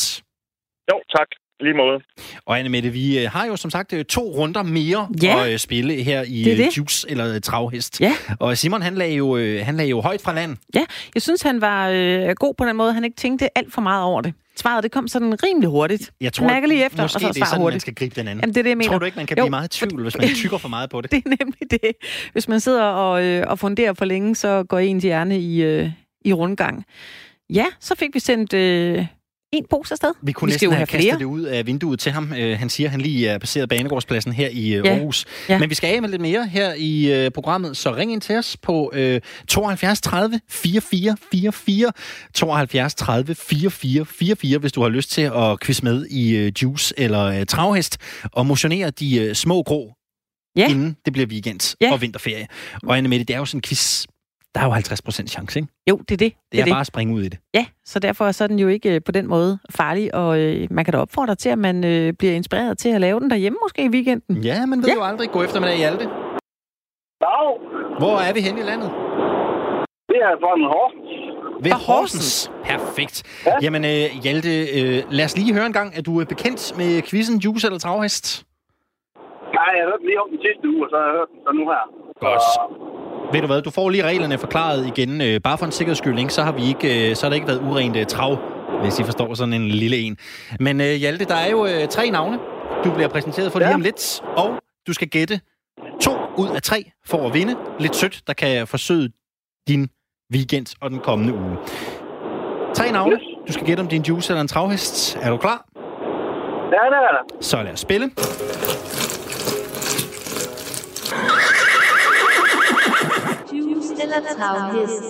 [0.91, 1.29] Jo, tak.
[1.59, 1.99] Lige måde.
[2.45, 5.43] Og Anne Mette, vi øh, har jo som sagt øh, to runder mere Ja.
[5.45, 6.77] at øh, spille her i Det det.
[6.77, 8.01] Juice eller Travhest.
[8.01, 8.13] Ja.
[8.39, 10.57] Og Simon, han lagde, jo, han lagde jo højt fra land.
[10.75, 12.93] Ja, jeg synes, han var øh, god på den måde.
[12.93, 14.33] Han ikke tænkte alt for meget over det.
[14.55, 16.11] Svaret, det kom sådan rimelig hurtigt.
[16.21, 17.81] Jeg tror, Mærker lige efter, måske og så det er sådan, man hurtigt.
[17.81, 18.41] skal gribe den anden.
[18.41, 18.89] Jamen, det er det, jeg mener.
[18.91, 20.89] Tror du ikke, man kan Jo, blive meget i tvivl, hvis man tykker for meget
[20.89, 21.11] på det?
[21.11, 21.91] Det er nemlig det.
[22.33, 25.89] Hvis man sidder og, øh, og funderer for længe, så går ens hjerne i, øh,
[26.25, 26.85] i rundgang.
[27.49, 29.05] Ja, så fik vi sendt øh,
[29.53, 30.11] en pose afsted.
[30.21, 31.19] Vi kunne vi skal næsten have have kastet flere.
[31.19, 32.31] det ud af vinduet til ham.
[32.31, 34.91] Uh, han siger, at han lige er passeret Banegårdspladsen her i uh, Ja.
[34.93, 35.25] Aarhus.
[35.49, 35.57] Ja.
[35.59, 38.35] Men vi skal af med lidt mere her i uh, programmet, så ring ind til
[38.35, 41.91] os på uh, 72 30 44 44.
[42.33, 46.93] 72 30 44 44, hvis du har lyst til at quizze med i uh, Juice
[46.97, 47.97] eller uh, Travhest
[48.33, 49.93] og motionere de uh, små grå,
[50.55, 50.67] Ja.
[50.69, 51.91] inden det bliver weekend Ja.
[51.93, 52.47] og vinterferie.
[52.83, 54.05] Og Anne Mette, det er jo sådan en quiz,
[54.55, 55.69] der er jo 50 procent chance, ikke?
[55.89, 56.19] Jo, det er det.
[56.19, 56.71] Det, det, er, det.
[56.71, 57.39] bare at springe ud i det.
[57.53, 60.67] Ja, så derfor så er den jo ikke øh, på den måde farlig, og øh,
[60.71, 63.57] man kan da opfordre til, at man øh, bliver inspireret til at lave den derhjemme
[63.65, 64.37] måske i weekenden.
[64.37, 64.93] Ja, man ved Ja.
[64.95, 65.29] jo aldrig.
[65.31, 66.05] God eftermiddag, Hjalte.
[67.25, 67.47] Dag.
[67.99, 68.89] Hvor er vi henne i landet?
[70.11, 71.11] Det er fra en Horsens.
[71.63, 72.51] Ved Fra Horsens.
[72.65, 73.15] Perfekt.
[73.45, 73.51] Ja.
[73.61, 75.89] Jamen, øh, Hjalte, øh, lad os lige høre en gang.
[75.97, 78.45] Er du øh, bekendt med quizzen Juice eller Travhest?
[79.57, 81.51] Nej, jeg hørte lige om den sidste uge, og så har jeg hørt den så
[81.59, 81.83] nu her.
[82.25, 82.45] Godt.
[83.33, 85.21] Ved du hvad, du får lige reglerne forklaret igen.
[85.21, 86.33] Øh, bare for en sikkerheds skyld, ikke?
[86.33, 88.37] så har vi ikke, øh, så har det ikke været urent øh, trav,
[88.81, 90.17] hvis I forstår sådan en lille en.
[90.59, 92.37] Men øh, Hjalte, der er jo øh, tre navne,
[92.83, 93.75] du bliver præsenteret for lige Ja.
[93.75, 94.53] om lidt, og
[94.87, 95.39] du skal gætte
[96.01, 97.55] to ud af tre for at vinde.
[97.79, 99.09] Lidt sødt, der kan forsøge
[99.67, 99.87] din
[100.33, 101.57] weekend og den kommende uge.
[102.75, 103.13] Tre navne.
[103.15, 103.21] Yes.
[103.47, 105.17] Du skal gætte om din juice eller en travhest.
[105.21, 105.65] Er du klar?
[106.71, 107.41] Ja, det er der.
[107.41, 108.11] Så lad os spille.
[114.15, 115.03] Eller travhest.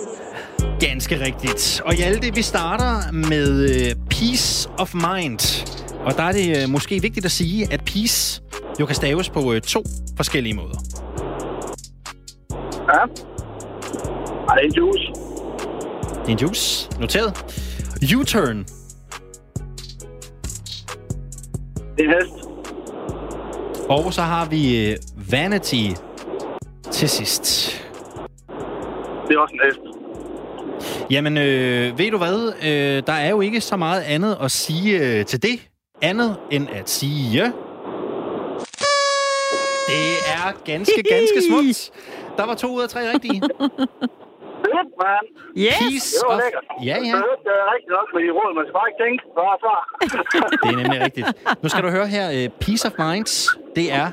[0.80, 1.80] Ganske rigtigt.
[1.84, 5.64] Og Hjalte, vi starter med øh, Peace of Mind.
[6.04, 8.42] Og der er det øh, måske vigtigt at sige, at peace
[8.80, 9.82] jo kan staves på øh, to
[10.16, 10.78] forskellige måder.
[12.88, 13.00] Ja.
[14.48, 15.06] Ej, det er en juice.
[16.20, 16.90] Det er en juice.
[17.00, 17.32] Noteret.
[18.16, 18.64] U-turn.
[21.96, 22.48] Det er hest.
[23.88, 24.96] Og så har vi
[25.30, 25.90] vanity
[26.90, 27.74] til sidst.
[29.28, 29.80] Det er også en hest.
[31.10, 32.52] Jamen, øh, ved du hvad?
[32.62, 35.68] Øh, der er jo ikke så meget andet at sige øh, til det,
[36.02, 37.52] andet end at sige...
[40.36, 41.90] er ganske, ganske smukt.
[42.36, 43.40] Der var to ud af tre rigtige.
[44.64, 45.26] Fedt, mand.
[45.56, 45.78] Yes.
[45.80, 46.40] Peace Det var of...
[46.44, 46.64] lækkert.
[46.88, 47.16] Ja, Det ja.
[47.26, 48.50] hørte jeg rigtigt nok med de råd.
[48.58, 49.20] Man skal bare ikke tænke.
[49.38, 49.80] Bare svar.
[50.62, 51.26] Det er nemlig rigtigt.
[51.62, 52.26] Nu skal du høre her.
[52.36, 54.06] øh, Peace of Minds, det er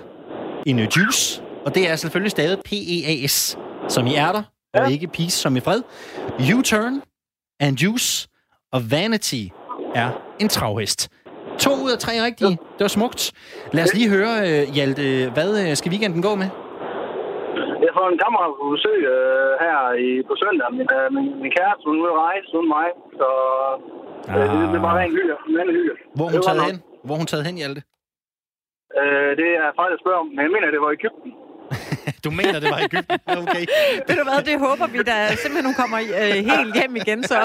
[0.65, 4.15] en øh, juice, og det er selvfølgelig stadig P-E-A-S, som i
[4.75, 5.81] og ikke peace som i fred.
[6.55, 7.01] U-turn
[7.61, 8.27] en juice,
[8.75, 9.43] og vanity
[10.01, 10.09] er
[10.41, 11.01] en travhest.
[11.63, 12.55] To ud af tre rigtige.
[12.77, 13.21] Det var smukt.
[13.75, 16.49] Lad os lige høre, øh, Hjalte, hvad øh, skal weekenden gå med?
[17.85, 20.67] Jeg får en kammerat på besøg øh, her i, på søndag.
[20.79, 22.87] Min, øh, min, min kæreste, hun er ude at rejse uden mig.
[23.19, 23.29] Så
[24.35, 25.35] øh, det, det, er bare rent hygge.
[25.49, 25.93] En anden hygge.
[26.17, 26.77] Hvor hun taget hen?
[27.07, 27.81] Hvor hun taget hen, Hjalte?
[28.99, 31.29] Øh, det er faktisk at spørge om, men jeg mener, det var i Ægypten.
[32.25, 33.19] Du mener, det var i Egypten?
[33.43, 33.63] Okay.
[34.07, 37.39] Ved du hvad, det håber vi da simpelthen, hun kommer øh, helt hjem igen, så.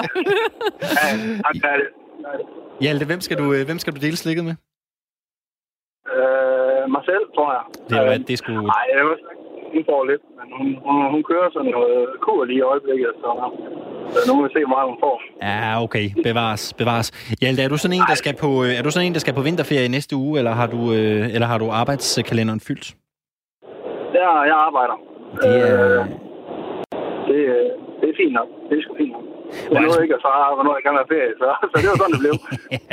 [2.81, 4.55] Hjalte, hvem skal du, øh, hvem skal du dele slikket med?
[6.17, 7.63] Øh, mig selv, tror jeg.
[7.89, 8.51] Det er, det er sgu...
[8.51, 9.29] Nej, jeg ved ikke.
[9.75, 13.29] Hun får lidt, men hun, hun, hun kører sådan noget kur lige i øjeblikket, så,
[14.13, 15.15] så nu må vi se, hvor meget hun får.
[15.41, 16.05] Ja, okay.
[16.23, 17.07] Bevares, bevares.
[17.41, 19.33] Hjalte, er du sådan en, der skal på, øh, er du sådan en, der skal
[19.33, 22.95] på vinterferie næste uge, eller har du, øh, eller har du arbejdskalenderen fyldt?
[24.15, 24.97] Der, jeg arbejder.
[25.43, 25.99] Det er...
[25.99, 26.05] Øh,
[27.27, 27.37] det,
[28.01, 28.47] det er fint nok.
[28.69, 29.23] Det er sgu fint nok.
[29.71, 32.13] Jeg nåede ikke at svare, hvornår jeg kan være ferie, så, så det var sådan,
[32.15, 32.33] det blev.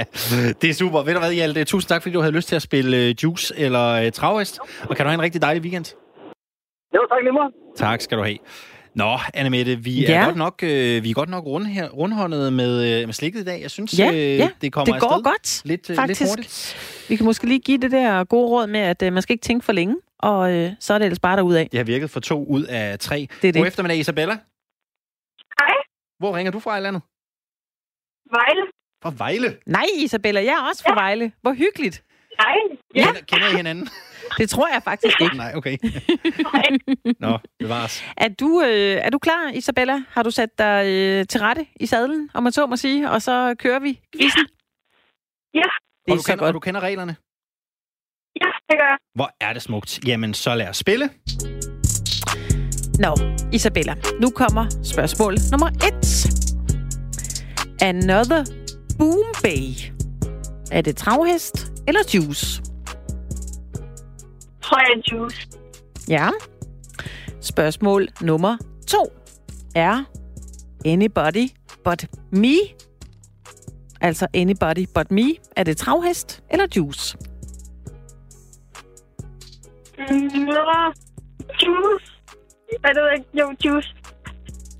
[0.62, 0.98] Det er super.
[1.02, 1.64] Ved du hvad, Hjalte?
[1.64, 4.58] Tusind tak, fordi du havde lyst til at spille øh, Juice eller øh, Travhest.
[4.88, 5.86] Og kan du have en rigtig dejlig weekend?
[6.96, 7.52] Jo, tak lige meget.
[7.76, 8.38] Tak skal du have.
[8.94, 10.24] Nå, Anne Mette, vi er Ja.
[10.24, 13.44] godt nok, øh, vi er godt nok rund her, rundhåndet med, øh, med slikket i
[13.44, 13.58] dag.
[13.62, 16.20] Jeg synes, Ja, øh, ja, det kommer det går afsted godt, lidt, øh, faktisk.
[16.20, 17.06] lidt hurtigt.
[17.08, 19.42] Vi kan måske lige give det der gode råd med, at øh, man skal ikke
[19.42, 21.66] tænke for længe, og øh, så er det ellers bare derudad.
[21.68, 23.28] Det har virket for to ud af tre.
[23.42, 23.60] Det er det.
[23.60, 24.34] God eftermiddag, Isabella.
[25.60, 25.74] Hej.
[26.18, 27.02] Hvor ringer du fra i landet?
[28.30, 28.62] Vejle.
[29.02, 29.58] Fra Vejle.
[29.66, 31.32] Nej, Isabella, jeg er også fra Vejle.
[31.42, 32.04] Hvor hyggeligt.
[32.38, 32.56] Nej.
[32.94, 33.04] Ja.
[33.06, 33.88] Kender, kender I hinanden?
[34.38, 35.36] Det tror jeg faktisk ikke.
[35.36, 35.76] Nej, okay.
[37.24, 38.04] Nå, bevares.
[38.16, 38.68] Er du, øh,
[39.06, 40.04] er du klar, Isabella?
[40.08, 43.22] Har du sat dig øh, til rette i sadlen, om man så må sige, og
[43.22, 44.46] så kører vi quizzen?
[45.54, 45.68] Ja.
[46.06, 46.48] Det er og, du så kender, godt.
[46.48, 47.16] og du kender reglerne?
[48.42, 48.98] Ja, det gør jeg.
[49.14, 50.00] Hvor er det smukt.
[50.06, 51.10] Jamen, så lad os spille.
[52.98, 53.16] Nå,
[53.52, 56.26] Isabella, nu kommer spørgsmål nummer et.
[57.82, 58.44] Another
[58.98, 59.92] Boom Bay.
[60.72, 62.62] Er det travhest eller juice?
[64.62, 65.48] Tror jeg juice.
[66.08, 66.28] Ja.
[67.40, 69.12] Spørgsmål nummer to.
[69.74, 70.04] Er
[70.86, 71.48] anybody
[71.84, 72.54] but me?
[74.00, 75.34] Altså anybody but me.
[75.56, 77.16] Er det travhest eller juice?
[79.98, 80.48] Mm,
[81.62, 82.12] juice.
[82.82, 83.28] Jeg ved ikke.
[83.34, 83.88] Jo, juice.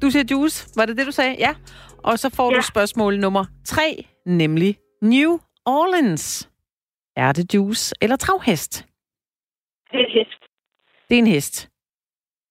[0.02, 0.68] Du siger juice.
[0.76, 1.37] Var det det, du sagde?
[1.38, 1.54] Ja.
[1.98, 2.57] Og så får ja.
[2.57, 6.48] Du spørgsmål nummer tre, nemlig New Orleans.
[7.16, 8.87] Er det juice eller travhest?
[9.92, 10.40] Det er et hest.
[11.09, 11.68] Det er en hest.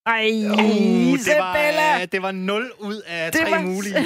[0.05, 2.01] Ej, Uh, det, var, Isabella!
[2.01, 3.95] øh, det var 0 ud af Det 3 var- mulige.
[3.97, 4.03] Ej,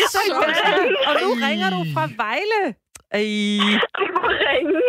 [0.00, 0.86] Isabella!
[1.08, 1.50] Og nu Ej.
[1.50, 2.74] ringer du fra Vejle.
[3.10, 3.20] Ej.
[3.20, 4.82] Jeg må ringe.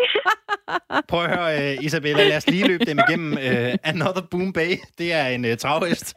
[1.08, 3.32] Prøv at høre, uh, Isabella, lad os lige løbe dem igennem.
[3.34, 6.16] Uh, Another Boom Bay, det er en uh, travhest.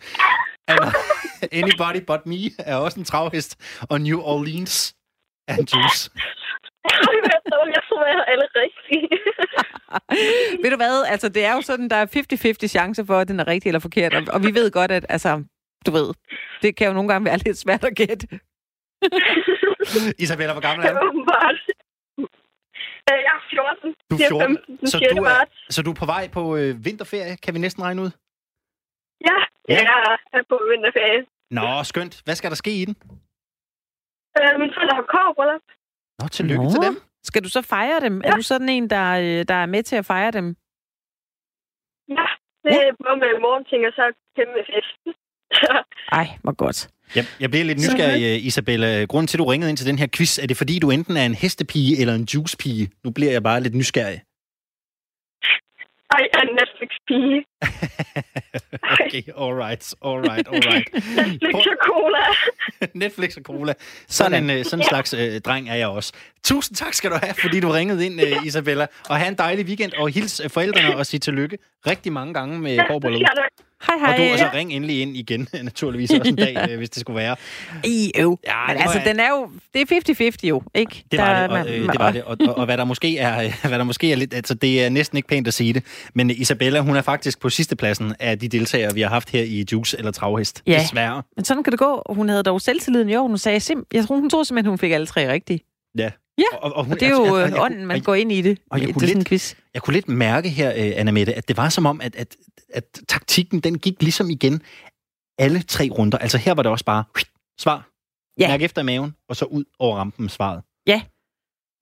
[1.52, 3.80] Anybody But Me er også en travhest.
[3.90, 4.94] Og New Orleans
[5.48, 6.10] er en juice.
[7.74, 9.08] Jeg tror, jeg har alle rigtige.
[10.62, 11.04] Ved du hvad?
[11.08, 12.06] Altså, det er jo sådan, der er
[12.64, 14.14] 50-50 chance for, at den er rigtig eller forkert.
[14.14, 15.42] Og, og vi ved godt, at altså,
[15.86, 16.14] du ved,
[16.62, 18.26] det kan jo nogle gange være lidt svært at gætte.
[20.24, 21.26] Isabella, hvor gammel er du?
[23.10, 23.94] Øh, Jeg er 14.
[24.10, 24.86] Du er 14, 15.
[24.86, 25.14] så 6.
[25.18, 25.40] du er,
[25.74, 28.10] så du er på vej på øh, vinterferie, kan vi næsten regne ud?
[29.28, 29.36] Ja,
[29.68, 29.74] Ja.
[29.90, 31.20] jeg er på vinterferie.
[31.58, 32.14] Nå, skønt.
[32.24, 32.94] Hvad skal der ske i den?
[34.38, 35.64] Øh, Min forældre har kårbryllup.
[36.20, 36.70] Nå, tillykke Nå.
[36.70, 36.96] til dem.
[37.28, 38.14] Skal du så fejre dem?
[38.24, 38.28] Ja.
[38.28, 40.46] Er du sådan en, der, øh, der er med til at fejre dem?
[42.16, 42.26] Ja,
[42.64, 44.04] det er både med morgenting og så
[44.36, 44.92] kæmpe fest.
[46.20, 46.78] Ej, hvor godt.
[47.16, 49.04] Jeg, jeg bliver lidt nysgerrig, øh, Isabella.
[49.04, 51.16] Grunden til, at du ringede ind til den her quiz, er det fordi, du enten
[51.16, 52.90] er en hestepige eller en juicepige?
[53.04, 54.22] Nu bliver jeg bare lidt nysgerrig.
[56.18, 57.44] Jeg er en Netflix-pige.
[59.00, 60.88] Okay, alright, alright, alright.
[60.94, 62.22] Netflix og cola.
[63.04, 63.74] Netflix og cola.
[64.08, 66.12] Sådan en, øh, sådan en slags øh, dreng er jeg også.
[66.44, 68.86] Tusind tak skal du have, fordi du ringede ind, øh, Isabella.
[69.08, 72.58] Og have en dejlig weekend, og hils øh, forældrene og sige tillykke rigtig mange gange
[72.58, 73.50] med ja, jeg nok.
[73.86, 74.12] Hej, hej.
[74.12, 77.16] Og du også ring endelig ind igen, naturligvis også en dag, øh, hvis det skulle
[77.16, 77.36] være.
[77.84, 78.38] I øv.
[78.46, 79.50] Ja, Men altså, var- den er jo...
[79.74, 81.04] Det er 50-50 jo, ikke?
[81.10, 82.22] Det var Der- det, og, man- øh, det, var det.
[82.24, 84.88] Og, og, og hvad der måske er, hvad der måske er lidt, altså det er
[84.88, 85.82] næsten ikke pænt at sige det,
[86.14, 89.42] men Isabella, hun er faktisk på sidste pladsen af de deltagere, vi har haft her
[89.42, 90.62] i Juice eller Travhest.
[90.66, 90.78] Ja.
[90.82, 91.22] Desværre.
[91.36, 92.02] Men sådan kan det gå.
[92.10, 93.28] Hun havde dog selvtilliden i år.
[93.28, 93.84] Hun sagde sim...
[93.92, 95.60] Jeg tror, hun troede simpelthen, hun fik alle tre rigtige.
[95.98, 96.10] Ja.
[96.38, 98.32] Ja, og, og, og det er jo altså, altså, jeg- ånden, man og- går ind
[98.32, 98.58] i det.
[98.70, 99.54] og jeg det kunne lidt- quiz.
[99.74, 102.36] Jeg kunne lidt mærke her, øh, Anna Mette, at det var som om, at, at,
[102.74, 104.62] at taktikken, den gik ligesom igen
[105.38, 106.18] alle tre runder.
[106.18, 107.04] Altså her var det også bare
[107.58, 107.88] svar.
[108.38, 108.48] Ja.
[108.48, 110.62] Mærk efter i maven, og så ud over rampen med svaret.
[110.86, 111.02] Ja,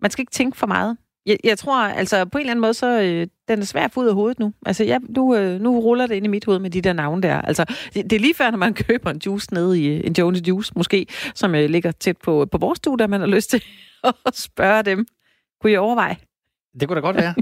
[0.03, 0.97] man skal ikke tænke for meget.
[1.27, 3.93] Jeg, jeg tror, altså på en eller anden måde, så øh, den er svær at
[3.93, 4.53] få ud af hovedet nu.
[4.67, 7.23] Altså, ja, nu, øh, nu ruller det ind i mit hoved med de der navne
[7.23, 7.41] der.
[7.41, 7.65] Altså,
[7.95, 10.49] det, det er lige før, når man køber en juice nede i øh, en Jones
[10.49, 13.65] Juice, måske, som øh, ligger tæt på, på vores stue, der man har lyst til
[14.27, 15.07] at spørge dem.
[15.61, 16.17] Kunne I overveje?
[16.81, 17.35] Det kunne da godt være.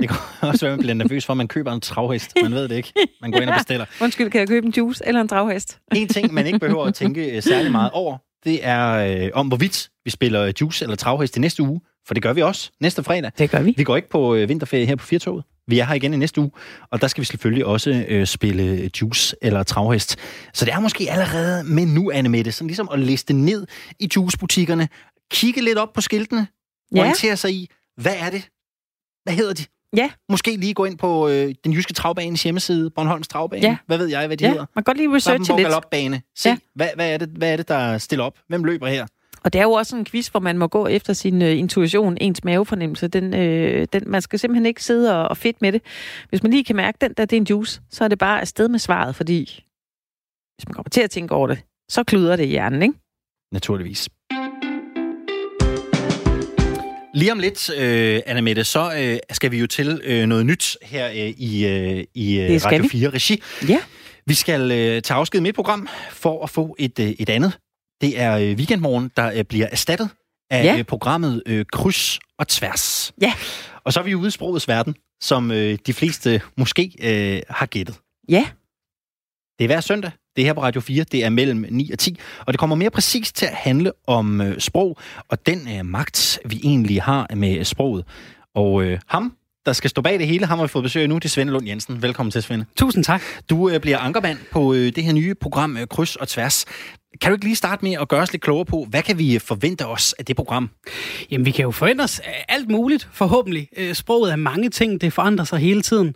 [0.00, 0.18] Det kunne
[0.50, 2.32] også være, at man bliver nervøs for, at man køber en travhest.
[2.42, 2.92] Man ved det ikke.
[3.20, 3.86] Man går ind og bestiller.
[4.02, 5.78] Undskyld, kan jeg købe en juice eller en draghest?
[5.96, 8.88] En ting, man ikke behøver at tænke øh, særlig meget over, det er
[9.24, 11.80] øh, om, hvorvidt vi spiller juice eller travhest i næste uge.
[12.06, 13.30] For det gør vi også næste fredag.
[13.38, 13.74] Det gør vi.
[13.76, 15.44] Vi går ikke på øh, vinterferie her på Firtoget.
[15.66, 16.50] Vi er her igen i næste uge,
[16.90, 20.16] og der skal vi selvfølgelig også øh, spille juice eller travhest.
[20.54, 23.66] Så det er måske allerede med nu, Anne Mette, sådan ligesom at liste ned
[24.00, 24.88] i juicebutikkerne,
[25.30, 26.46] kigge lidt op på skiltene,
[26.94, 27.00] Ja.
[27.00, 28.48] orientere sig i, hvad er det?
[29.24, 29.64] Hvad hedder de?
[29.96, 30.10] Ja.
[30.30, 33.62] Måske lige gå ind på øh, den jyske travbanes hjemmeside, Bornholms Travbane.
[33.62, 33.76] Ja.
[33.86, 34.66] Hvad ved jeg, hvad de Ja, hedder?
[34.74, 35.68] man kan godt lige researche lidt.
[35.68, 36.22] Galopbane.
[36.36, 36.56] Se, ja.
[36.74, 38.38] hvad, hvad, er det, hvad er det, der stiller op?
[38.48, 39.06] Hvem løber her?
[39.44, 42.18] Og det er jo også en quiz, hvor man må gå efter sin øh, intuition,
[42.20, 43.08] ens mavefornemmelse.
[43.08, 45.82] Den, øh, den, man skal simpelthen ikke sidde og, og fedt med det.
[46.28, 48.40] Hvis man lige kan mærke, den der det er en juice, så er det bare
[48.40, 49.64] afsted med svaret, fordi
[50.56, 51.58] hvis man kommer til at tænke over det,
[51.90, 52.94] så kluder det i hjernen, ikke?
[53.52, 54.08] Naturligvis.
[57.14, 60.76] Lige om lidt, øh, Anna Mette, så øh, skal vi jo til øh, noget nyt
[60.82, 62.88] her øh, i, øh, i øh, Radio vi.
[62.88, 63.42] 4 Regi.
[63.68, 63.78] Ja.
[64.26, 67.58] Vi skal øh, tage afsked med et program for at få et, øh, et andet.
[68.00, 70.08] Det er øh, Weekendmorgen, der øh, bliver erstattet
[70.50, 70.78] af Ja.
[70.78, 73.12] øh, programmet øh, Kryds og Tværs.
[73.20, 73.32] Ja.
[73.84, 77.66] Og så er vi ude i sprogets verden, som øh, de fleste måske øh, har
[77.66, 77.96] gættet.
[78.28, 78.46] Ja.
[79.58, 80.10] Det er hver søndag.
[80.36, 81.04] Det er her på Radio 4.
[81.12, 82.18] Det er mellem 9 og 10.
[82.46, 84.98] Og det kommer mere præcist til at handle om øh, sprog
[85.28, 88.04] og den øh, magt, vi egentlig har med sproget.
[88.54, 89.32] Og øh, ham,
[89.66, 91.14] der skal stå bag det hele, ham har vi fået besøg nu.
[91.14, 92.02] Det er Svend Lund Jensen.
[92.02, 92.64] Velkommen til, Svend.
[92.76, 93.22] Tusind tak.
[93.50, 96.64] Du øh, bliver ankermand på øh, det her nye program øh, Kryds og Tværs.
[97.20, 99.34] Kan du ikke lige starte med at gøre os lidt klogere på, hvad kan vi
[99.34, 100.70] øh, forvente os af det program?
[101.30, 103.68] Jamen, vi kan jo forvente os alt muligt, forhåbentlig.
[103.76, 106.14] Øh, Sproget er mange ting, det forandrer sig hele tiden.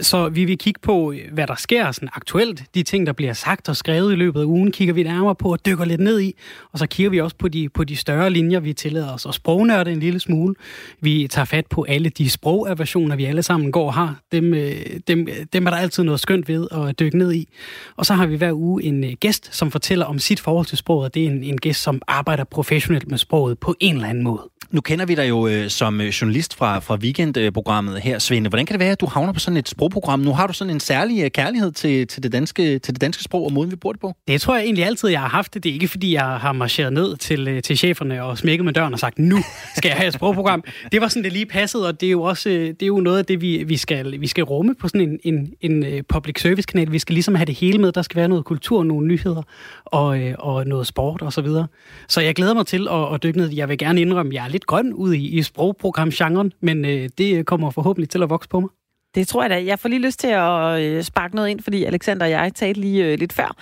[0.00, 2.64] Så vi vil kigge på, hvad der sker sådan aktuelt.
[2.74, 5.52] De ting, der bliver sagt og skrevet i løbet af ugen, kigger vi nærmere på
[5.52, 6.34] og dykker lidt ned i.
[6.72, 9.34] Og så kigger vi også på de, på de større linjer, vi tillader os at
[9.34, 10.54] sprognørde en lille smule.
[11.00, 14.20] Vi tager fat på alle de sprogaversioner, vi alle sammen går og har.
[14.32, 14.72] Dem, øh,
[15.08, 17.48] dem, dem er der altid noget skønt ved at dykke ned i.
[17.96, 20.78] Og så har vi hver uge en øh, gæst, som fortæller om sit forhold til
[20.78, 21.14] sproget.
[21.14, 24.42] Det er en, en gæst, som arbejder professionelt med sproget på en eller anden måde.
[24.70, 28.48] Nu kender vi dig jo øh, som øh, journalist fra, fra weekendprogrammet her, Svende.
[28.48, 30.20] Hvordan kan det være, at du havner på sådan et sprogprogram?
[30.20, 33.22] Nu har du sådan en særlig øh, kærlighed til, til, det danske, til det danske
[33.22, 34.12] sprog og måden, vi bruger det på.
[34.28, 35.64] Det tror jeg egentlig altid, jeg har haft det.
[35.64, 38.72] Det er ikke, fordi jeg har marcheret ned til, øh, til cheferne og smækket med
[38.72, 39.38] døren og sagt, nu
[39.76, 40.64] skal jeg have et sprogprogram.
[40.92, 43.00] Det var sådan, det lige passede, og det er jo også øh, det er jo
[43.00, 46.40] noget af det, vi, vi, skal, vi skal rumme på sådan en, en, en public
[46.40, 46.92] service kanal.
[46.92, 47.92] Vi skal ligesom have det hele med.
[47.92, 49.42] Der skal være noget kultur, nogle nyheder
[49.84, 51.66] og, og noget sport og så videre.
[52.08, 53.52] Så jeg glæder mig til at, at dykke ned.
[53.52, 57.08] Jeg vil gerne indrømme, at jeg er lidt grøn ud i, i sprogprogramgenren, men øh,
[57.18, 58.70] det kommer forhåbentlig til at vokse på mig.
[59.14, 59.64] Det tror jeg da.
[59.64, 62.80] Jeg får lige lyst til at øh, sparke noget ind, fordi Alexander og jeg talte
[62.80, 63.56] lige øh, lidt før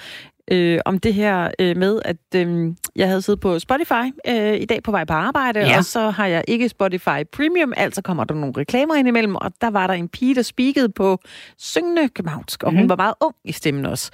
[0.50, 4.64] øh, om det her øh, med, at øh, jeg havde siddet på Spotify øh, i
[4.64, 5.78] dag på vej på arbejde, Ja.
[5.78, 9.70] og så har jeg ikke Spotify Premium, altså kommer der nogle reklamer indimellem, og der
[9.70, 11.18] var der en pige, der speakede på
[11.58, 12.88] syngende københavnsk, og hun Mhm.
[12.88, 14.10] var meget ung i stemmen også.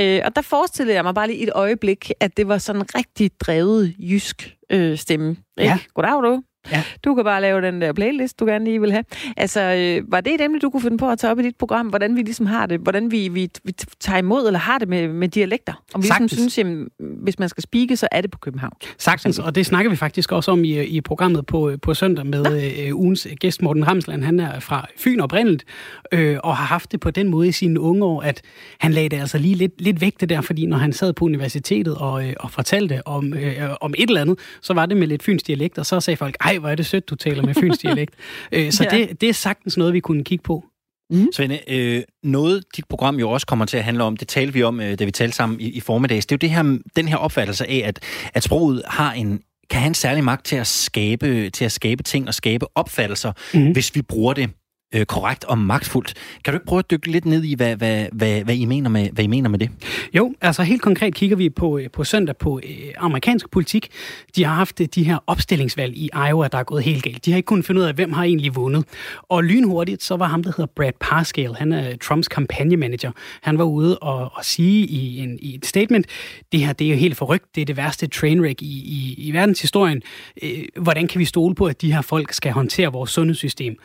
[0.00, 2.86] Øh, og der forestillede jeg mig bare lige et øjeblik, at det var sådan en
[2.94, 5.30] rigtig drevet jysk øh, stemme.
[5.30, 5.70] Ikke?
[5.72, 5.78] Ja.
[5.94, 6.42] Goddag, du.
[6.70, 6.84] Ja.
[7.04, 9.04] Du kan bare lave den der playlist, du gerne lige vil have.
[9.36, 11.56] Altså, øh, var det et emne, du kunne finde på at tage op i dit
[11.56, 11.86] program?
[11.86, 12.80] Hvordan vi ligesom har det?
[12.80, 15.72] Hvordan vi, vi, vi tager imod eller har det med, med dialekter?
[15.94, 16.32] Om vi ligesom Sagtens.
[16.32, 18.72] synes, jamen, hvis man skal speake, så er det på København.
[18.98, 22.72] Sagtens, og det snakker vi faktisk også om i, i programmet på, på søndag med
[22.78, 24.24] øh, ugens gæst Morten Ramsland.
[24.24, 25.64] Han er fra Fyn oprindeligt,
[26.12, 28.42] øh, og har haft det på den måde i sine unge år, at
[28.78, 31.24] han lagde det altså lige lidt, lidt væk det der, fordi når han sad på
[31.24, 35.06] universitetet og, øh, og fortalte om, øh, om et eller andet, så var det med
[35.06, 37.54] lidt fyns dialekt, og så sagde folk, ej, hvor er det sødt, du taler med
[37.54, 38.14] fyns dialekt.
[38.52, 38.98] øh, så Ja.
[38.98, 40.64] det, det er sagtens noget, vi kunne kigge på.
[41.10, 41.28] Mm.
[41.32, 44.62] Svende, øh, noget dit program jo også kommer til at handle om, det talte vi
[44.62, 47.08] om, øh, da vi talte sammen i, i formiddags, det er jo det her, den
[47.08, 48.00] her opfattelse af, at,
[48.34, 49.40] at sproget har en
[49.70, 53.32] kan have en særlig magt til at skabe, til at skabe ting og skabe opfattelser,
[53.54, 53.72] mm.
[53.72, 54.50] hvis vi bruger det
[54.92, 56.14] øh, korrekt og magtfuldt.
[56.44, 58.90] Kan du ikke prøve at dykke lidt ned i, hvad, hvad, hvad, hvad, I, mener
[58.90, 59.70] med, hvad I mener med det?
[60.14, 63.88] Jo, altså helt konkret kigger vi på, øh, på søndag på øh, amerikansk politik.
[64.36, 67.24] De har haft øh, de her opstillingsvalg i Iowa, der er gået helt galt.
[67.24, 68.84] De har ikke kunnet finde ud af, hvem har egentlig vundet.
[69.28, 73.10] Og lynhurtigt, så var ham, der hedder Brad Parscale, han er Trumps kampagnemanager.
[73.42, 76.06] Han var ude og, og sige i, en, i et statement,
[76.52, 79.32] det her det er jo helt forrygt, det er det værste trainwreck i, i, i
[79.32, 80.02] verdenshistorien.
[80.42, 83.76] Øh, hvordan kan vi stole på, at de her folk skal håndtere vores sundhedssystem?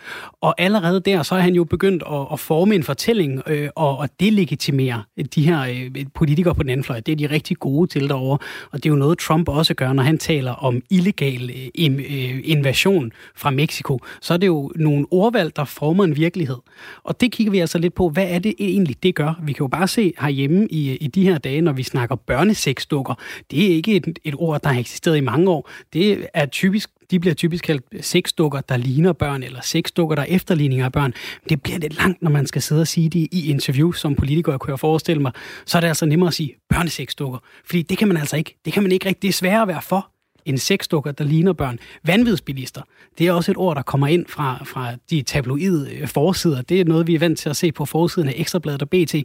[0.41, 3.98] Og allerede der, så er han jo begyndt at, at forme en fortælling øh, og,
[3.98, 5.04] og delegitimere
[5.36, 7.00] de her øh, politikere på den anden fløj.
[7.00, 8.38] Det er de rigtig gode til derovre,
[8.72, 12.41] og det er jo noget, Trump også gør, når han taler om illegal øh, øh,
[12.43, 14.00] invasion fra Mexico.
[14.22, 16.58] Så er det jo nogle ordvalg, der former en virkelighed.
[17.04, 19.39] Og det kigger vi altså lidt på, hvad er det egentlig, det gør?
[19.43, 23.14] Vi kan jo bare se herhjemme i, i de her dage, når vi snakker børneseksdukker.
[23.52, 25.70] Det er ikke et, et ord, der har eksisteret i mange år.
[25.93, 30.28] Det er typisk de bliver typisk kaldt sexdukker, der ligner børn, eller sexdukker, der er
[30.30, 31.14] efterligninger af børn.
[31.43, 34.16] Men det bliver lidt langt, når man skal sidde og sige det i interview som
[34.16, 35.32] politiker, kunne jeg forestille mig.
[35.66, 37.39] Så er det altså nemmere at sige børnesexdukker.
[37.66, 38.58] Fordi det kan man altså ikke.
[38.66, 39.22] Det kan man ikke rigtig.
[39.22, 40.12] Det er sværere at være for
[40.45, 41.80] en sexdukker, der ligner børn.
[42.05, 42.82] Vanvidsbilister,
[43.18, 46.62] det er også et ord, der kommer ind fra, fra de tabloide øh, forsider.
[46.62, 49.16] Det er noget, vi er vant til at se på forsiden af Ekstrabladet og BT.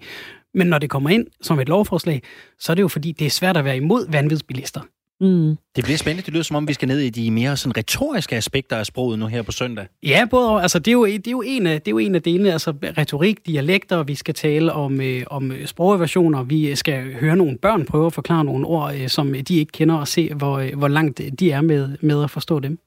[0.55, 2.23] Men når det kommer ind som et lovforslag,
[2.59, 4.81] så er det jo fordi, det er svært at være imod vanvidsbilister.
[5.21, 5.57] Mm.
[5.77, 6.27] Det bliver spændende.
[6.27, 9.19] Det lyder som om, vi skal ned i de mere sådan retoriske aspekter af sproget
[9.19, 9.87] nu her på søndag.
[10.03, 10.63] Ja, både og.
[10.63, 12.53] Altså, det, er jo, det, er jo en af, det er jo en af delene.
[12.53, 16.43] Altså, retorik, dialekter, vi skal tale om, øh, om sprogversioner.
[16.43, 19.95] Vi skal høre nogle børn prøve at forklare nogle ord, øh, som de ikke kender,
[19.95, 22.79] og se, hvor, øh, hvor langt de er med, med at forstå dem.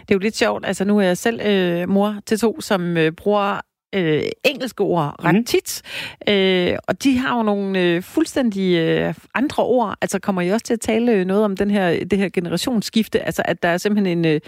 [0.00, 0.66] Det er jo lidt sjovt.
[0.66, 3.60] Altså, nu er jeg selv øh, mor til to, som øh, bruger
[3.94, 5.44] øh, engelske ord ret mm.
[5.44, 5.82] tit.
[6.28, 9.94] Øh, og de har jo nogle øh, fuldstændig øh, andre ord.
[10.00, 13.22] Altså kommer I også til at tale øh, noget om den her, det her generationsskifte?
[13.22, 14.24] Altså at der er simpelthen en...
[14.24, 14.40] Øh,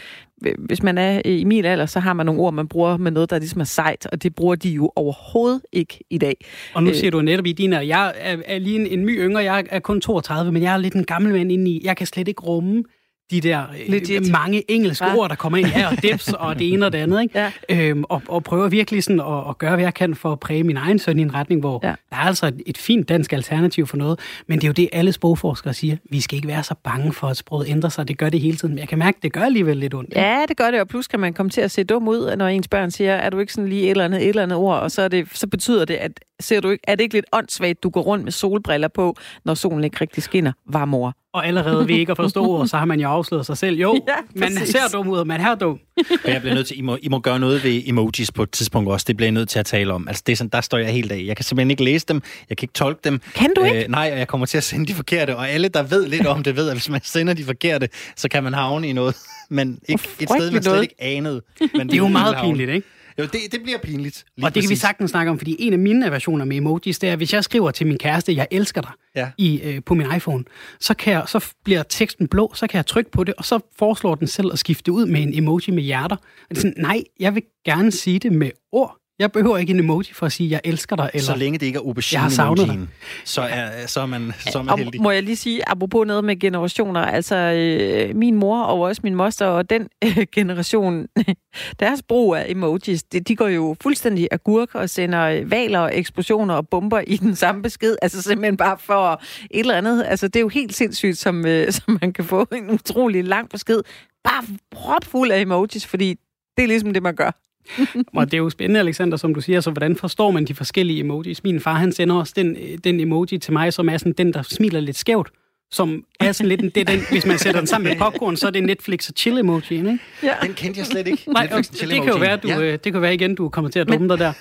[0.59, 3.31] hvis man er i min alder, så har man nogle ord, man bruger med noget,
[3.31, 6.37] der ligesom er sejt, og det bruger de jo overhovedet ikke i dag.
[6.75, 9.45] Og nu siger du netop i din jeg er, er lige en, en my yngre,
[9.45, 12.07] jeg er kun 32, men jeg er lidt en gammel mand inde i, jeg kan
[12.07, 12.85] slet ikke rumme
[13.31, 14.31] de der øh, Legit.
[14.31, 15.17] mange engelske ja.
[15.17, 17.39] ord, der kommer ind her, og dips og det ene og det andet, ikke?
[17.39, 17.51] Ja.
[17.89, 20.65] Øhm, og, og prøver virkelig sådan at, at gøre, hvad jeg kan for at præge
[20.65, 21.89] min egen søn i en retning, hvor ja.
[21.89, 24.89] der er altså et, et fint dansk alternativ for noget, men det er jo det,
[24.93, 25.97] alle sprogforskere siger.
[26.11, 28.09] Vi skal ikke være så bange for, at sproget ændrer sig.
[28.09, 28.75] Det gør det hele tiden.
[28.75, 30.13] Men jeg kan mærke, at det gør alligevel lidt ondt.
[30.17, 32.49] Ja, det gør det, og plus kan man komme til at se dum ud, når
[32.49, 34.79] ens børn siger, er du ikke sådan lige et eller andet, et eller andet ord,
[34.79, 37.27] og så, er det, så betyder det, at ser du ikke, er det ikke lidt
[37.33, 41.15] åndssvagt, du går rundt med solbriller på, når solen ikke rigtig skinner, var mor?
[41.37, 43.77] Og allerede ved ikke at forstå ord, så har man jo afsløret sig selv.
[43.77, 45.79] Jo, ja, man ser dum ud, man er dum.
[45.97, 48.51] Men jeg bliver nødt til, I må, I må gøre noget ved emojis på et
[48.51, 49.05] tidspunkt også.
[49.09, 50.09] Det bliver jeg nødt til at tale om.
[50.09, 51.25] Altså, det er sådan, der står jeg helt af.
[51.27, 52.23] Jeg kan simpelthen ikke læse dem.
[52.49, 53.21] Jeg kan ikke tolke dem.
[53.35, 53.85] Kan du ikke?
[53.85, 55.37] Øh, nej, og jeg kommer til at sende de forkerte.
[55.37, 58.29] Og alle, der ved lidt om det, ved, at hvis man sender de forkerte, så
[58.29, 59.17] kan man havne i noget,
[59.51, 61.43] men ikke et sted, man slet ikke anede.
[61.61, 62.87] Men det er jo meget pinligt, ikke?
[63.19, 64.25] Jo, det, det bliver pinligt.
[64.27, 64.63] og det præcis.
[64.63, 67.33] kan vi sagtens snakke om, fordi en af mine versioner med emojis, det er, hvis
[67.33, 69.31] jeg skriver til min kæreste, jeg elsker dig, ja.
[69.39, 70.45] i, øh, på min iPhone,
[70.81, 73.59] så, kan jeg, så bliver teksten blå, så kan jeg trykke på det, og så
[73.79, 76.17] foreslår den selv at skifte ud med en emoji med hjerter.
[76.17, 78.97] Og det er sådan, nej, jeg vil gerne sige det med ord.
[79.19, 81.11] Jeg behøver ikke en emoji for at sige, jeg elsker dig.
[81.15, 82.91] Eller, så længe det ikke er aubergine-emojien,
[83.25, 85.01] så er, så er man, så er man heldig.
[85.01, 89.01] Og må jeg lige sige, apropos noget med generationer, altså øh, min mor og også
[89.05, 91.07] min moster og den øh, generation,
[91.81, 96.55] deres brug af emojis, det, de går jo fuldstændig agurk og sender valer og eksplosioner
[96.55, 100.05] og bomber i den samme besked, altså simpelthen bare for et eller andet.
[100.09, 103.49] Altså det er jo helt sindssygt, som, øh, som man kan få en utrolig lang
[103.49, 103.81] besked,
[104.25, 106.15] bare propfuld af emojis, fordi
[106.57, 107.31] det er ligesom det, man gør
[108.17, 111.01] og det er jo spændende, Alexander, som du siger, så hvordan forstår man de forskellige
[111.01, 111.45] emojis?
[111.45, 114.43] Min far, han sender også den, den emoji til mig, som er sådan den, der
[114.43, 115.31] smiler lidt skævt
[115.71, 118.47] som er sådan lidt, det er den, hvis man sætter den sammen med popcorn, så
[118.47, 119.99] er det Netflix og chill emoji, ikke?
[120.23, 120.35] Ja.
[120.43, 121.23] Den kendte jeg slet ikke.
[121.33, 122.77] Nej, Netflix det kan jo være, du, ja.
[122.77, 124.33] det kan være igen, du kommer til at dumme dig der.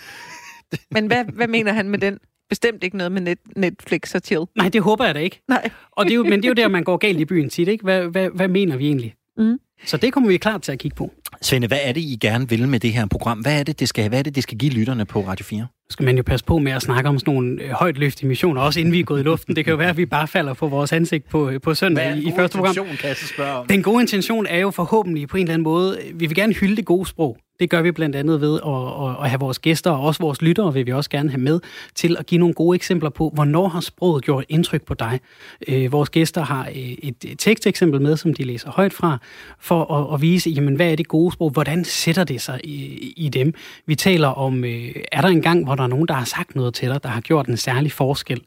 [0.91, 2.19] Men hvad, hvad mener han med den?
[2.49, 4.41] Bestemt ikke noget med net, Netflix og chill.
[4.55, 5.41] Nej, det håber jeg da ikke.
[5.47, 5.69] Nej.
[5.91, 7.67] Og det er jo, men det er jo der, man går galt i byen tit,
[7.67, 7.83] ikke?
[7.83, 9.15] Hvad, hvad, hvad mener vi egentlig?
[9.37, 9.59] Mm.
[9.85, 11.11] Så det kommer vi klart til at kigge på.
[11.41, 13.39] Svende, hvad er det, I gerne vil med det her program?
[13.39, 15.67] Hvad er det, det skal, hvad er det, det skal give lytterne på Radio 4?
[15.89, 18.61] skal man jo passe på med at snakke om sådan nogle øh, højt løftige missioner,
[18.61, 19.55] også inden vi er gået i luften.
[19.55, 22.17] Det kan jo være, at vi bare falder på vores ansigt på, øh, på søndag
[22.17, 22.75] i, i første program.
[22.75, 23.67] Kan jeg spørge om?
[23.67, 26.75] Den gode intention er jo forhåbentlig på en eller anden måde, vi vil gerne hylde
[26.75, 27.37] det gode sprog.
[27.59, 30.41] Det gør vi blandt andet ved at, at, at have vores gæster og også vores
[30.41, 31.59] lyttere vil vi også gerne have med
[31.95, 35.19] til at give nogle gode eksempler på, hvornår har sproget gjort indtryk på dig.
[35.67, 39.17] Øh, vores gæster har øh, et teksteksempel med, som de læser højt fra,
[39.59, 41.49] for at, at vise, jamen, hvad er det gode sprog?
[41.49, 43.53] Hvordan sætter det sig i, i dem?
[43.85, 46.55] Vi taler om, øh, er der en gang, hvor der er nogen, der har sagt
[46.55, 48.41] noget til dig, der har gjort en særlig forskel?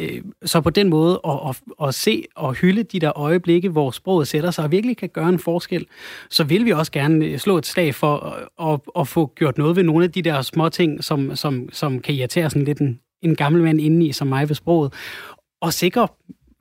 [0.00, 3.90] Øh, så på den måde at, at, at se og hylde de der øjeblikke, hvor
[3.90, 5.86] sproget sætter sig og virkelig kan gøre en forskel,
[6.30, 9.76] så vil vi også gerne øh, slå et slag for at, at få gjort noget
[9.76, 13.00] ved nogle af de der små ting, som, som, som kan irritere sådan lidt en,
[13.22, 14.92] en gammel mand indeni som mig ved sproget,
[15.60, 16.08] og sikre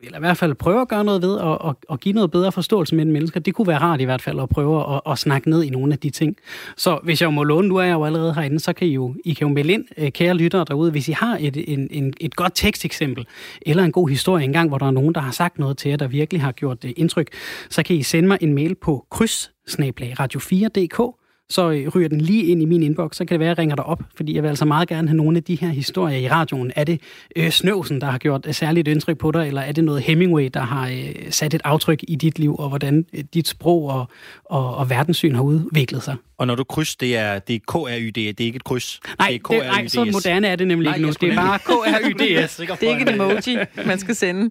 [0.06, 2.52] eller i hvert fald prøve at gøre noget ved, og, og, og give noget bedre
[2.52, 3.40] forståelse mellem mennesker.
[3.40, 5.94] Det kunne være rart i hvert fald at prøve at, at snakke ned i nogle
[5.94, 6.36] af de ting.
[6.78, 9.16] Så hvis jeg må låne, nu er jeg jo allerede herinde, så kan I jo,
[9.26, 12.14] I kan jo melde ind, øh, kære lyttere derude, hvis I har et, en, en,
[12.22, 13.28] et godt teksteksempel,
[13.62, 15.98] eller en god historie engang, hvor der er nogen, der har sagt noget til jer,
[15.98, 17.28] der virkelig har gjort det indtryk,
[17.70, 22.46] så kan I sende mig en mail på kryds radio4.dk, så øh, ryger den lige
[22.46, 24.44] ind i min inbox, så kan det være, at jeg ringer dig op, fordi jeg
[24.44, 26.72] vil altså meget gerne have nogle af de her historier i radioen.
[26.76, 27.02] Er det
[27.36, 30.50] øh, Snøvsen, der har gjort et særligt indtryk på dig, eller er det noget Hemingway,
[30.54, 34.08] der har øh, sat et aftryk i dit liv, og hvordan øh, dit sprog og,
[34.46, 36.16] og, og verdenssyn har udviklet sig?
[36.38, 39.00] Og når du kryds, det er, det er KRYD, det er ikke et kryds.
[39.20, 41.14] Nej, det er det, nej så moderne er det nemlig nej, ikke nu.
[41.22, 42.56] Det er bare KRYDS.
[42.56, 44.50] det er ikke en emoji, man skal sende.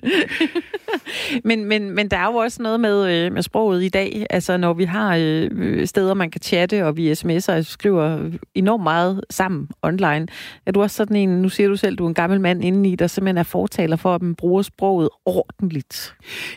[1.49, 4.27] men, men, men der er jo også noget med, øh, med sproget i dag.
[4.31, 8.83] Altså, når vi har øh, steder, man kan chatte, og vi sms'er og skriver enormt
[8.83, 10.27] meget sammen online.
[10.67, 12.95] Er du også sådan en, nu siger du selv, du er en gammel mand indeni,
[12.95, 16.15] der simpelthen er fortaler for, at man bruger sproget ordentligt?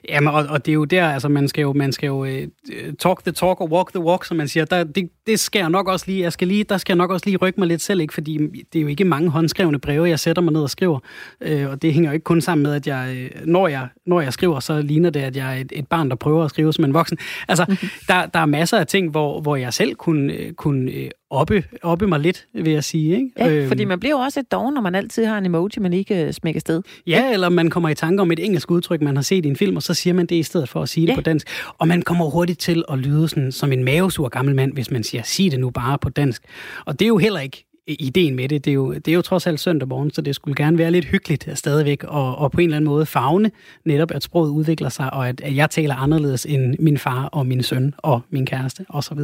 [0.10, 2.30] Jamen, og, og det er jo der, altså man skal jo, man skal jo uh,
[3.00, 4.66] talk the talk og walk the walk, som man siger.
[4.66, 7.12] Der, det, det skal jeg nok også lige, jeg skal lige, der skal jeg nok
[7.12, 8.14] også lige rykke mig lidt selv, ikke?
[8.14, 8.38] fordi
[8.74, 11.00] det er jo ikke mange håndskrevne breve, jeg sætter mig ned og skriver.
[11.46, 14.34] Uh, og det hænger jo ikke kun sammen med, at jeg, når jeg, når jeg
[14.34, 16.86] skriver, så ligner det, at jeg er et, et barn, der prøver at skrive som
[16.86, 17.18] en voksen.
[17.48, 17.66] Altså,
[18.10, 20.17] der, der er masser af ting, hvor, hvor jeg selv kunne,
[20.56, 23.16] kunne øh, oppe, oppe mig lidt, vil jeg sige.
[23.16, 23.30] Ikke?
[23.38, 25.70] Ja, øhm, fordi man bliver jo også et dog, når man altid har en emoji,
[25.80, 26.82] man ikke øh, smækker sted.
[27.08, 29.56] Ja, eller man kommer i tanke om et engelsk udtryk, man har set i en
[29.56, 31.12] film, og så siger man det i stedet for at sige ja.
[31.12, 31.48] det på dansk.
[31.78, 35.04] Og man kommer hurtigt til at lyde sådan, som en mavesur gammel mand, hvis man
[35.04, 36.42] siger, sig det nu bare på dansk.
[36.86, 38.66] Og det er jo heller ikke ideen med det.
[38.66, 40.92] Det er, jo, det er jo trods alt søndag morgen, så det skulle gerne være
[40.92, 43.52] lidt hyggeligt stadigvæk, og, og på en eller anden måde fagne
[43.86, 47.46] netop, at sproget udvikler sig, og at, at jeg taler anderledes end min far og
[47.46, 49.20] min søn og min kæreste osv.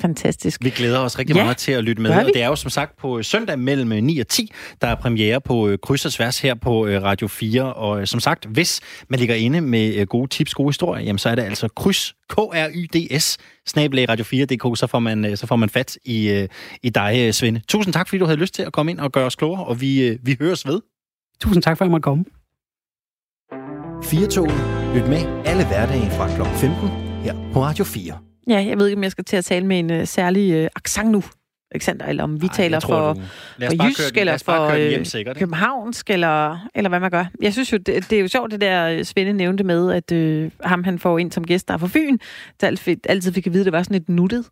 [0.00, 0.64] Fantastisk.
[0.64, 2.10] Vi glæder os rigtig ja, meget til at lytte med.
[2.10, 5.40] Og det er jo som sagt på søndag mellem 9 og 10, der er premiere
[5.40, 7.74] på øh, Kryds og Sværs her på øh, Radio 4.
[7.74, 11.28] Og øh, som sagt, hvis man ligger inde med gode tips, gode historier, jamen så
[11.28, 13.36] er det altså kryds, K-R-Y-D-S,
[13.66, 16.46] snabelag radio4.dk, så får man, så får man fat i,
[16.82, 17.60] i dig, Svende.
[17.68, 19.80] Tusind tak, fordi du havde lyst til at komme ind og gøre os klogere, og
[19.80, 20.80] vi, vi høres ved.
[21.40, 22.24] Tusind tak, for at jeg måtte komme.
[24.04, 26.42] 4 Lyt med alle hverdage fra kl.
[26.56, 26.88] 15
[27.24, 28.25] her på Radio 4.
[28.48, 30.68] Ja, jeg ved ikke, om jeg skal til at tale med en uh, særlig uh,
[30.76, 31.22] accent nu,
[31.70, 33.14] Alexander, eller om vi Ej, taler for,
[33.60, 37.24] for jysk, køre, eller for hjem, sikkert, københavnsk, eller, eller hvad man gør.
[37.42, 40.50] Jeg synes jo, det, det er jo sjovt, det der Svende nævnte med, at øh,
[40.64, 42.18] ham han får ind som gæst, der er fra Fyn,
[42.60, 44.48] der altid, altid fik at vide, at det var sådan et nuttet.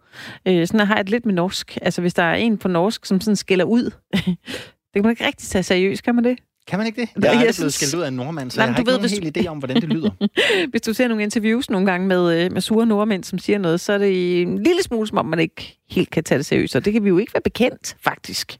[0.49, 1.79] Øh, sådan har jeg det lidt med norsk.
[1.83, 3.85] Altså, hvis der er en på norsk, som sådan skælder ud,
[4.15, 6.39] det kan man ikke rigtig tage seriøst, kan man det?
[6.67, 7.09] Kan man ikke det?
[7.23, 8.91] Jeg er aldrig blevet skældt ud af en nordmand, så Nej, jeg har du ikke
[8.91, 10.11] ved, nogen helt idé om, hvordan det lyder.
[10.71, 13.81] hvis du ser nogle interviews nogle gange med, øh, med sure nordmænd, som siger noget,
[13.81, 16.77] så er det en lille smule, som om man ikke helt kan tage det seriøst,
[16.77, 18.57] og det kan vi jo ikke være bekendt, faktisk.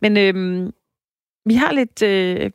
[0.00, 0.72] Men øhm,
[1.46, 2.02] vi har lidt...
[2.02, 2.50] Øh,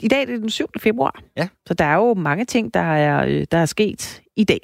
[0.00, 0.66] I dag er det den 7.
[0.78, 1.48] februar, ja.
[1.66, 4.60] så der er jo mange ting, der er, øh, der er sket i dag.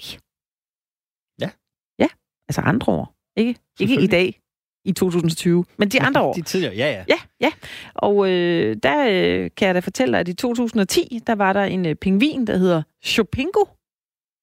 [1.40, 1.50] Ja.
[1.98, 2.08] Ja,
[2.48, 3.14] altså andre år.
[3.36, 4.40] Ikke, ikke i dag,
[4.84, 6.32] i 2020, men de andre år.
[6.32, 7.04] De tidligere, ja, ja.
[7.08, 7.50] Ja, ja.
[7.94, 11.64] Og øh, der øh, kan jeg da fortælle dig, at i 2010, der var der
[11.64, 13.64] en øh, pingvin, der hedder Chopingo.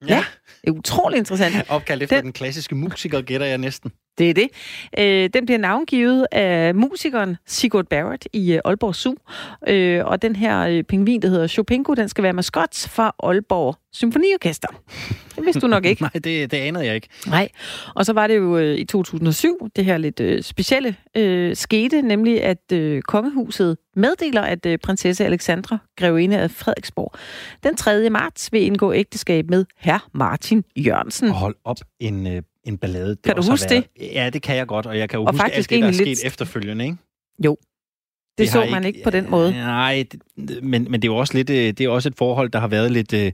[0.07, 0.15] Ja.
[0.15, 0.23] ja.
[0.61, 1.55] Det er utrolig interessant.
[1.69, 3.91] Opkaldt efter den, den klassiske musiker, gætter jeg næsten.
[4.17, 4.49] Det er det.
[4.99, 9.15] Øh, den bliver navngivet af musikeren Sigurd Barrett i øh, Aalborg Zoo.
[9.67, 13.75] Øh, og den her øh, pingvin, der hedder Chopingo, den skal være maskot fra Aalborg
[13.93, 14.67] Symfoniorkester.
[15.35, 16.01] Det vidste du nok ikke.
[16.01, 17.07] Nej, det, det anede jeg ikke.
[17.27, 17.49] Nej.
[17.95, 22.01] Og så var det jo øh, i 2007, det her lidt øh, specielle øh, skete,
[22.01, 27.13] nemlig at øh, kongehuset meddeler, at øh, prinsesse Alexandra, grevinde af Frederiksborg,
[27.63, 28.09] den 3.
[28.09, 31.29] marts vil indgå ægteskab med herr Martin Jørgensen.
[31.29, 33.09] Hold op en øh, en ballade.
[33.09, 34.13] Det kan du huske været, det?
[34.13, 35.91] Ja, det kan jeg godt, og jeg kan jo og huske alt det, der er
[35.91, 36.19] sket lidt...
[36.23, 36.97] efterfølgende, ikke?
[37.45, 37.57] Jo.
[38.37, 39.51] Det, det så man ikke, ikke på den måde.
[39.51, 42.49] Nej, det, men, men det er jo også lidt, øh, det er også et forhold,
[42.49, 43.31] der har været lidt, uh,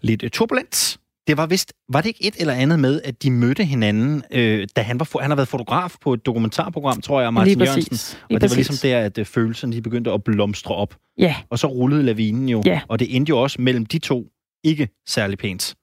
[0.00, 0.98] lidt turbulent.
[1.26, 4.66] Det var vist, var det ikke et eller andet med, at de mødte hinanden, øh,
[4.76, 8.18] da han var han har været fotograf på et dokumentarprogram, tror jeg, Martin Lige Jørgensen.
[8.28, 8.50] Lige og det præcis.
[8.50, 10.96] var ligesom der, at uh, følelserne de begyndte at blomstre op.
[11.18, 11.36] Ja.
[11.50, 12.62] Og så rullede lavinen jo.
[12.66, 12.80] Ja.
[12.88, 14.26] Og det endte jo også mellem de to
[14.64, 15.74] ikke særlig pænt.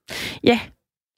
[0.43, 0.59] Ja,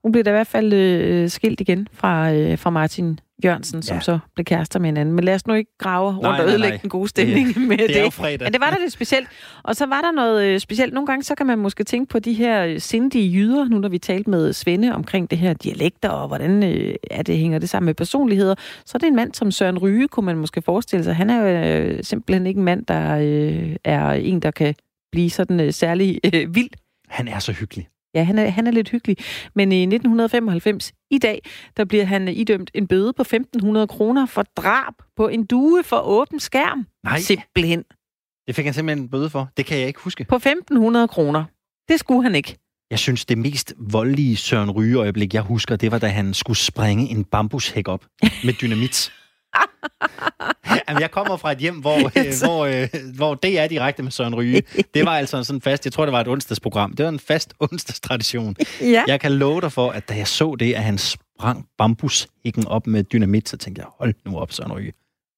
[0.06, 3.96] hun blev da i hvert fald øh, skilt igen fra, øh, fra Martin Jørgensen, som
[3.96, 4.02] ja.
[4.02, 5.16] så blev kærester med hinanden.
[5.16, 6.82] Men lad os nu ikke grave rundt nej, og ødelægge nej.
[6.82, 7.88] den gode stemning det, med det.
[7.90, 8.46] Det er jo fredag.
[8.46, 9.28] Men det var da lidt specielt.
[9.64, 10.94] Og så var der noget øh, specielt.
[10.94, 13.90] Nogle gange så kan man måske tænke på de her øh, sindige jyder, nu når
[13.90, 17.70] vi talte med Svende omkring det her dialekter, og hvordan øh, er det, hænger det
[17.70, 18.56] sammen med personligheder.
[18.86, 21.16] Så er det en mand som Søren Ryge, kunne man måske forestille sig.
[21.16, 24.76] Han er jo øh, simpelthen ikke en mand, der øh, er en, der kan
[25.12, 26.70] blive sådan øh, særlig øh, vild.
[27.10, 27.88] Han er så hyggelig.
[28.16, 29.18] Ja, han er, han er lidt hyggelig.
[29.56, 31.42] Men i 1995, i dag,
[31.78, 35.98] der bliver han idømt en bøde på 1.500 kroner for drab på en due for
[35.98, 36.86] åben skærm.
[37.04, 37.20] Nej.
[37.20, 37.84] Simpelthen.
[38.48, 39.50] Det fik han simpelthen en bøde for.
[39.58, 40.26] Det kan jeg ikke huske.
[40.30, 41.44] På 1.500 kroner.
[41.88, 42.58] Det skulle han ikke.
[42.92, 46.58] Jeg synes, det mest voldelige Søren Ryge øjeblik, jeg husker, det var, da han skulle
[46.58, 48.06] springe en bambushæk op
[48.44, 49.12] med dynamit.
[50.88, 54.12] Jamen, jeg kommer fra et hjem, hvor, øh, hvor, øh, hvor det er direkte med
[54.12, 54.64] Søren Ryge.
[54.94, 56.94] Det var altså sådan fast, jeg tror, det var et onsdagsprogram.
[56.94, 58.56] Det var en fast onsdagstradition.
[58.82, 59.04] Ja.
[59.08, 62.88] Jeg kan love dig for, at da jeg så det, at han sprang bambushækken op
[62.88, 64.94] med dynamit, så tænkte jeg, hold nu op, Søren Ryge.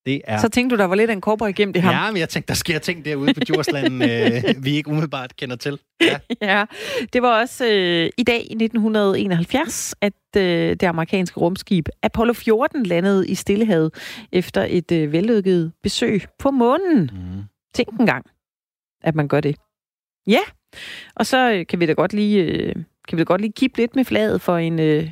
[0.08, 0.38] Det er...
[0.38, 1.93] Så tænkte du, der var lidt af en cowboy gemt i ham.
[1.93, 5.55] Ja, men jeg tænkte, der sker ting derude på Djursland, øh, vi ikke umiddelbart kender
[5.55, 5.80] til.
[6.01, 6.20] Ja.
[6.41, 6.66] ja,
[7.14, 12.84] det var også øh, i dag i 1971, at øh, det amerikanske rumskib Apollo 14
[12.84, 13.93] landede i Stillehavet
[14.32, 16.99] efter et øh, vellykket besøg på månen.
[17.14, 17.43] Mm.
[17.74, 18.26] Tænk en gang,
[19.03, 19.55] at man gør det.
[20.28, 20.41] Ja,
[21.16, 22.76] og så øh, kan vi da godt lige, øh,
[23.08, 25.12] kan vi da godt lige kippe lidt med flaget for en, øh,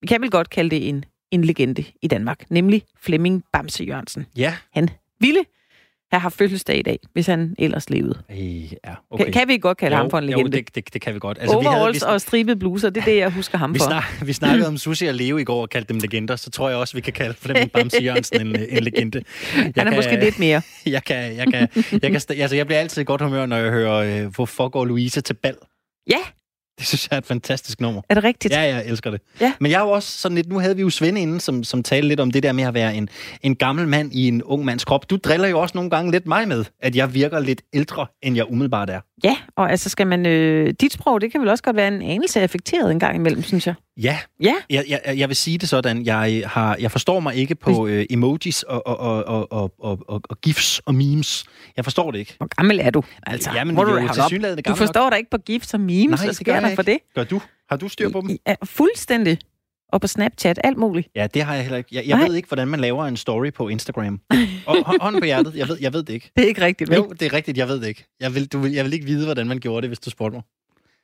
[0.00, 4.26] vi kan vel godt kalde det en, en legende i Danmark, nemlig Flemming Bamse Jørgensen.
[4.36, 4.54] Ja.
[4.72, 4.88] Han
[5.20, 5.40] ville
[6.12, 8.18] have haft fødselsdag i dag, hvis han ellers levede.
[8.30, 8.76] Øh, ja,
[9.10, 9.24] Okay.
[9.24, 10.56] Kan, kan vi godt kalde jo, ham for en legende?
[10.56, 11.38] Jo, det, det, det kan vi godt.
[11.40, 13.78] Altså, vi havde, Overalls vi, og stribede bluser, det er det, jeg husker ham vi,
[13.78, 13.86] for.
[13.86, 16.68] snak, vi snakkede om Sushi og Leo i går og kaldte dem legender, så tror
[16.68, 19.22] jeg også, vi kan kalde Flemming Bamse Jørgensen en, en legende.
[19.56, 20.62] Jeg Han er måske lidt mere.
[20.86, 21.68] Jeg kan, jeg kan,
[22.02, 24.68] jeg kan, st- altså, jeg bliver altid i godt humør, når jeg hører, øh, hvorfor
[24.68, 25.56] går Louise til bal?
[26.10, 26.18] Ja.
[26.80, 28.02] Det synes jeg er et fantastisk nummer.
[28.08, 28.54] Er det rigtigt?
[28.54, 29.20] Ja, jeg elsker det.
[29.40, 29.52] Ja.
[29.60, 31.82] Men jeg er jo også sådan lidt, nu havde vi jo Svend inden, som, som
[31.82, 33.08] talte lidt om det der med at være en,
[33.42, 35.10] en gammel mand i en ung mands krop.
[35.10, 38.36] Du driller jo også nogle gange lidt mig med, at jeg virker lidt ældre, end
[38.36, 39.00] jeg umiddelbart er.
[39.24, 40.26] Ja, og altså skal man...
[40.26, 43.42] Øh, dit sprog, det kan vel også godt være en anelse affekteret en gang imellem,
[43.42, 43.74] synes jeg.
[44.02, 44.18] Ja.
[44.42, 44.54] Ja.
[44.70, 48.06] Jeg, jeg, jeg vil sige det sådan, jeg, har, jeg forstår mig ikke på øh,
[48.10, 51.44] emojis og, og, og, og, og, og, og, og gifs og memes.
[51.76, 52.34] Jeg forstår det ikke.
[52.36, 53.02] Hvor gammel er du?
[53.26, 55.12] Altså, Jamen, vi du jo tilsyneladende Du forstår nok.
[55.12, 56.98] dig ikke på gifs og memes, Nej, gør der jeg for det?
[57.14, 57.40] Gør du?
[57.70, 58.36] Har du styr på dem?
[58.46, 59.38] Ja, fuldstændig.
[59.92, 61.08] Og på Snapchat, alt muligt.
[61.16, 61.88] Ja, det har jeg heller ikke.
[61.92, 62.26] Jeg, jeg Nej.
[62.26, 64.20] ved ikke, hvordan man laver en story på Instagram.
[64.66, 66.30] Og hå- hånden på hjertet, jeg ved, jeg ved det ikke.
[66.36, 66.96] Det er ikke rigtigt, vel?
[66.96, 68.04] Jo, det er rigtigt, jeg ved det ikke.
[68.20, 70.34] Jeg vil, du vil, jeg vil ikke vide, hvordan man gjorde det, hvis du spurgte
[70.36, 70.42] mig.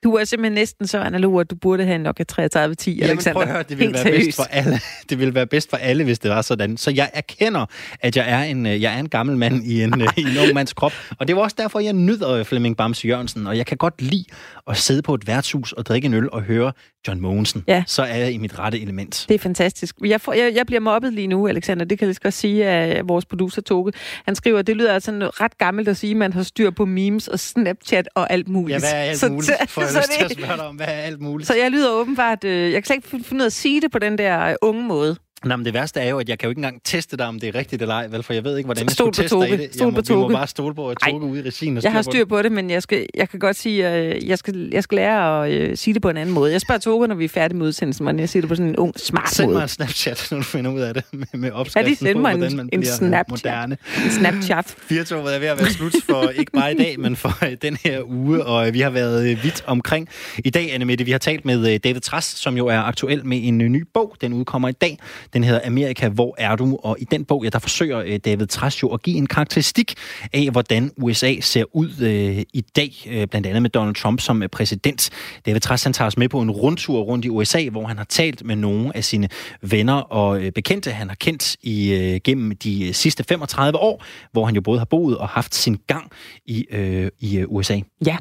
[0.05, 3.33] Du er simpelthen næsten så analog, at du burde have en Nokia 3310, Jamen, Alexander.
[3.41, 4.81] prøv at høre, det ville Helt være bedst for alle.
[5.11, 6.77] Det ville være bedst for alle, hvis det var sådan.
[6.77, 7.67] Så jeg erkender,
[8.01, 10.39] at jeg er en, øh, jeg er en gammel mand i en, øh, i en
[10.43, 10.93] ung mands krop.
[11.19, 13.47] Og det var også derfor, jeg nyder øh, Flemming Bamse Jørgensen.
[13.47, 14.25] Og jeg kan godt lide
[14.67, 16.73] at sidde på et værtshus og drikke en øl og høre
[17.09, 17.65] John Mogensen.
[17.69, 17.85] Ja.
[17.87, 19.25] Så er jeg i mit rette element.
[19.29, 19.97] Det er fantastisk.
[20.05, 21.85] Jeg, får, jeg, jeg bliver mobbet lige nu, Alexander.
[21.85, 23.93] Det kan jeg lige godt sige af vores producer, Toge.
[24.25, 26.85] Han skriver, at det lyder altså ret gammelt at sige, at man har styr på
[26.85, 28.75] memes og Snapchat og alt muligt.
[28.75, 29.47] Ja, hvad er alt muligt?
[29.47, 31.47] så- jeg så lyst til at det- spørge dig om, hvad er alt muligt?
[31.49, 32.45] Så jeg lyder åbenbart...
[32.45, 34.55] Øh, jeg kan slet ikke finde ud af at sige det på den der øh,
[34.63, 35.17] unge måde.
[35.45, 37.41] Nå, men det værste er jo, at jeg kan jo ikke engang teste dig, om
[37.41, 38.23] det er rigtigt eller ej, vel?
[38.23, 39.63] For jeg ved ikke, hvordan jeg Stol skulle på teste dig i Toge.
[39.67, 39.75] det.
[39.75, 40.33] Stol på vi må Toge.
[40.35, 42.71] bare stole på, at Toge ude i regien og Jeg har styr på det, men
[42.71, 45.77] jeg, skal, jeg kan godt sige, at øh, jeg skal, jeg skal lære at øh,
[45.77, 46.53] sige det på en anden måde.
[46.53, 48.71] Jeg spørger Toge, når vi er færdige med udsendelsen, men jeg siger det på sådan
[48.71, 49.55] en ung, smart Send måde.
[49.57, 52.19] mig en Snapchat, når du finder ud af det med, med Ja, opskriften sender på,
[52.21, 53.29] mig en, hvordan man en bliver Snapchat.
[53.31, 53.77] moderne.
[54.05, 54.67] En Snapchat.
[54.89, 57.77] Firtoget er ved at være slut for ikke bare i dag, men for øh, den
[57.85, 60.09] her uge, og øh, vi har været øh, vidt omkring.
[60.45, 63.27] I dag, Anne Mette, vi har talt med øh, David Trass, som jo er aktuel
[63.27, 64.17] med en øh, ny bog.
[64.21, 64.99] Den udkommer i dag.
[65.33, 66.79] Den hedder Amerika, hvor er du?
[66.83, 69.95] Og i den bog, ja, der forsøger øh, David Trass jo at give en karakteristik
[70.33, 74.43] af, hvordan USA ser ud øh, i dag, øh, blandt andet med Donald Trump som
[74.43, 75.11] øh, præsident.
[75.47, 78.05] David Trass, han tager os med på en rundtur rundt i USA, hvor han har
[78.05, 79.29] talt med nogle af sine
[79.63, 84.05] venner og øh, bekendte, han har kendt i øh, gennem de øh, sidste 35 år,
[84.33, 86.11] hvor han jo både har boet og haft sin gang
[86.47, 87.81] i, øh, i øh, USA.
[88.07, 88.17] Ja,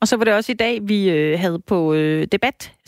[0.00, 2.26] og så var det også i dag, vi øh, havde på øh,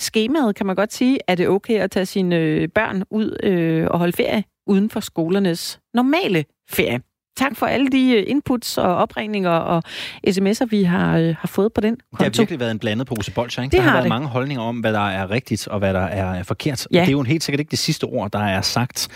[0.02, 3.86] debatskemaet, kan man godt sige, er det okay at tage sine øh, børn ud øh,
[3.90, 7.00] og holde ferie uden for skolernes normale ferie.
[7.36, 9.82] Tak for alle de øh, inputs og opringninger og
[10.28, 12.40] sms'er, vi har, øh, har fået på den Det har konto.
[12.40, 13.72] virkelig været en blandet pose bolcher, ikke?
[13.72, 14.08] Det der har, har været det.
[14.08, 16.86] mange holdninger om, hvad der er rigtigt og hvad der er forkert.
[16.92, 17.00] Ja.
[17.00, 19.08] Det er jo helt sikkert ikke det sidste ord, der er sagt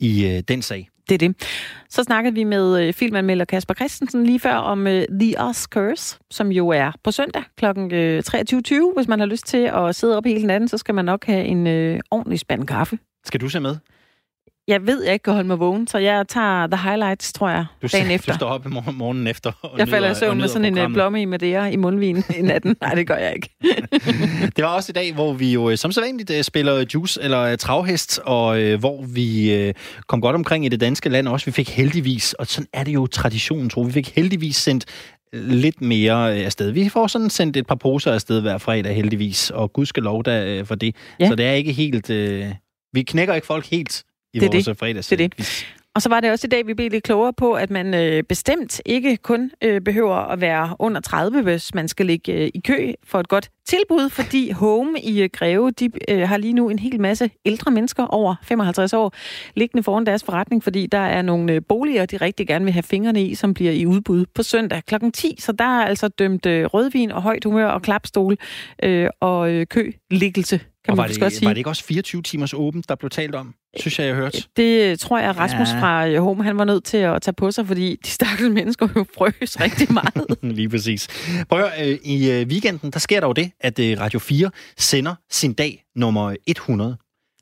[0.00, 0.88] i øh, den sag.
[1.08, 1.36] Det er det.
[1.90, 6.52] Så snakkede vi med øh, filmanmelder Kasper Christensen lige før om uh, The Oscars, som
[6.52, 7.64] jo er på søndag kl.
[7.64, 8.94] Øh, 23.20.
[8.96, 11.44] Hvis man har lyst til at sidde op hele natten, så skal man nok have
[11.44, 12.98] en uh, ordentlig spand kaffe.
[13.24, 13.76] Skal du se med?
[14.68, 17.66] Jeg ved, jeg ikke kan holde mig vågen, så jeg tager the highlights, tror jeg,
[17.82, 18.32] Du, dagen efter.
[18.32, 20.48] du står op i morgen, morgenen efter og Jeg falder i nyder- søvn med nyder
[20.52, 22.76] sådan en øh, blomme i Madeira i mundvinen i natten.
[22.80, 23.48] Nej, det gør jeg ikke.
[24.56, 27.56] Det var også i dag, hvor vi jo øh, som sædvanligt øh, spiller juice eller
[27.56, 29.74] travhest, og øh, hvor vi øh,
[30.06, 31.46] kom godt omkring i det danske land også.
[31.46, 34.84] Vi fik heldigvis, og sådan er det jo traditionen, tror vi, fik heldigvis sendt
[35.32, 36.70] lidt mere afsted.
[36.70, 40.22] Vi får sådan sendt et par poser afsted hver fredag heldigvis, og gud skal lov
[40.24, 40.96] da øh, for det.
[41.20, 41.28] Ja.
[41.28, 42.10] Så det er ikke helt...
[42.10, 42.46] Øh,
[42.92, 44.04] vi knækker ikke folk helt
[44.34, 44.78] i Det vores det.
[44.78, 45.08] fredags.
[45.08, 45.64] Det er det.
[45.96, 48.22] Og så var det også i dag, vi blev lidt klogere på, at man øh,
[48.22, 52.60] bestemt ikke kun øh, behøver at være under 30, hvis man skal ligge øh, i
[52.66, 56.68] kø for et godt tilbud, fordi Home i øh, Greve, de øh, har lige nu
[56.70, 59.12] en hel masse ældre mennesker over 55 år
[59.56, 62.82] liggende foran deres forretning, fordi der er nogle øh, boliger, de rigtig gerne vil have
[62.82, 64.94] fingrene i, som bliver i udbud på søndag kl.
[65.14, 65.36] 10.
[65.38, 68.36] Så der er altså dømt øh, rødvin og højt humør og klapstol
[68.82, 71.46] øh, og øh, køliggelse kan og man var det, godt sige.
[71.46, 73.54] var det ikke også 24 timers åbent, der blev talt om?
[73.76, 74.42] Synes jeg, jeg hørte.
[74.56, 75.80] Det tror jeg, Rasmus Ja.
[75.80, 78.88] fra øh, Home, han var nødt til at tage på sig, fordi de stakkels mennesker
[78.96, 80.36] jo frøs rigtig meget.
[80.56, 81.08] Lige præcis.
[81.48, 84.18] Prøv at høre, øh, i øh, weekenden, der sker der jo det, at øh, Radio
[84.18, 86.96] 4 sender sin dag nummer 100.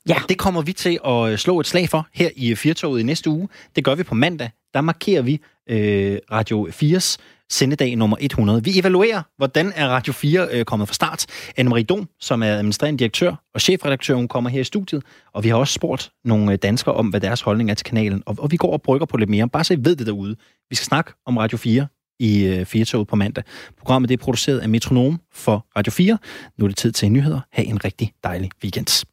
[0.09, 0.15] Ja.
[0.23, 2.99] Og det kommer vi til at øh, slå et slag for her i øh, Firtoget
[2.99, 3.47] i næste uge.
[3.75, 4.49] Det gør vi på mandag.
[4.73, 5.39] Der markerer vi
[5.69, 7.17] øh, Radio 4's
[7.53, 8.63] sendedag nummer 100.
[8.63, 11.25] Vi evaluerer, hvordan er Radio 4 øh, kommet fra start.
[11.59, 15.03] Anne-Marie Dom, som er administrerende direktør og chefredaktør, hun kommer her i studiet.
[15.33, 18.23] Og vi har også spurgt nogle øh, danskere om, hvad deres holdning er til kanalen.
[18.25, 19.49] Og, og vi går og brygger på lidt mere.
[19.49, 20.35] Bare så I ved det derude.
[20.69, 21.87] Vi skal snakke om Radio 4
[22.19, 23.43] i øh, Firtoget på mandag.
[23.77, 26.17] Programmet det er produceret af Metronom for Radio 4.
[26.57, 27.39] Nu er det tid til nyheder.
[27.51, 29.12] Ha' en rigtig dejlig weekend.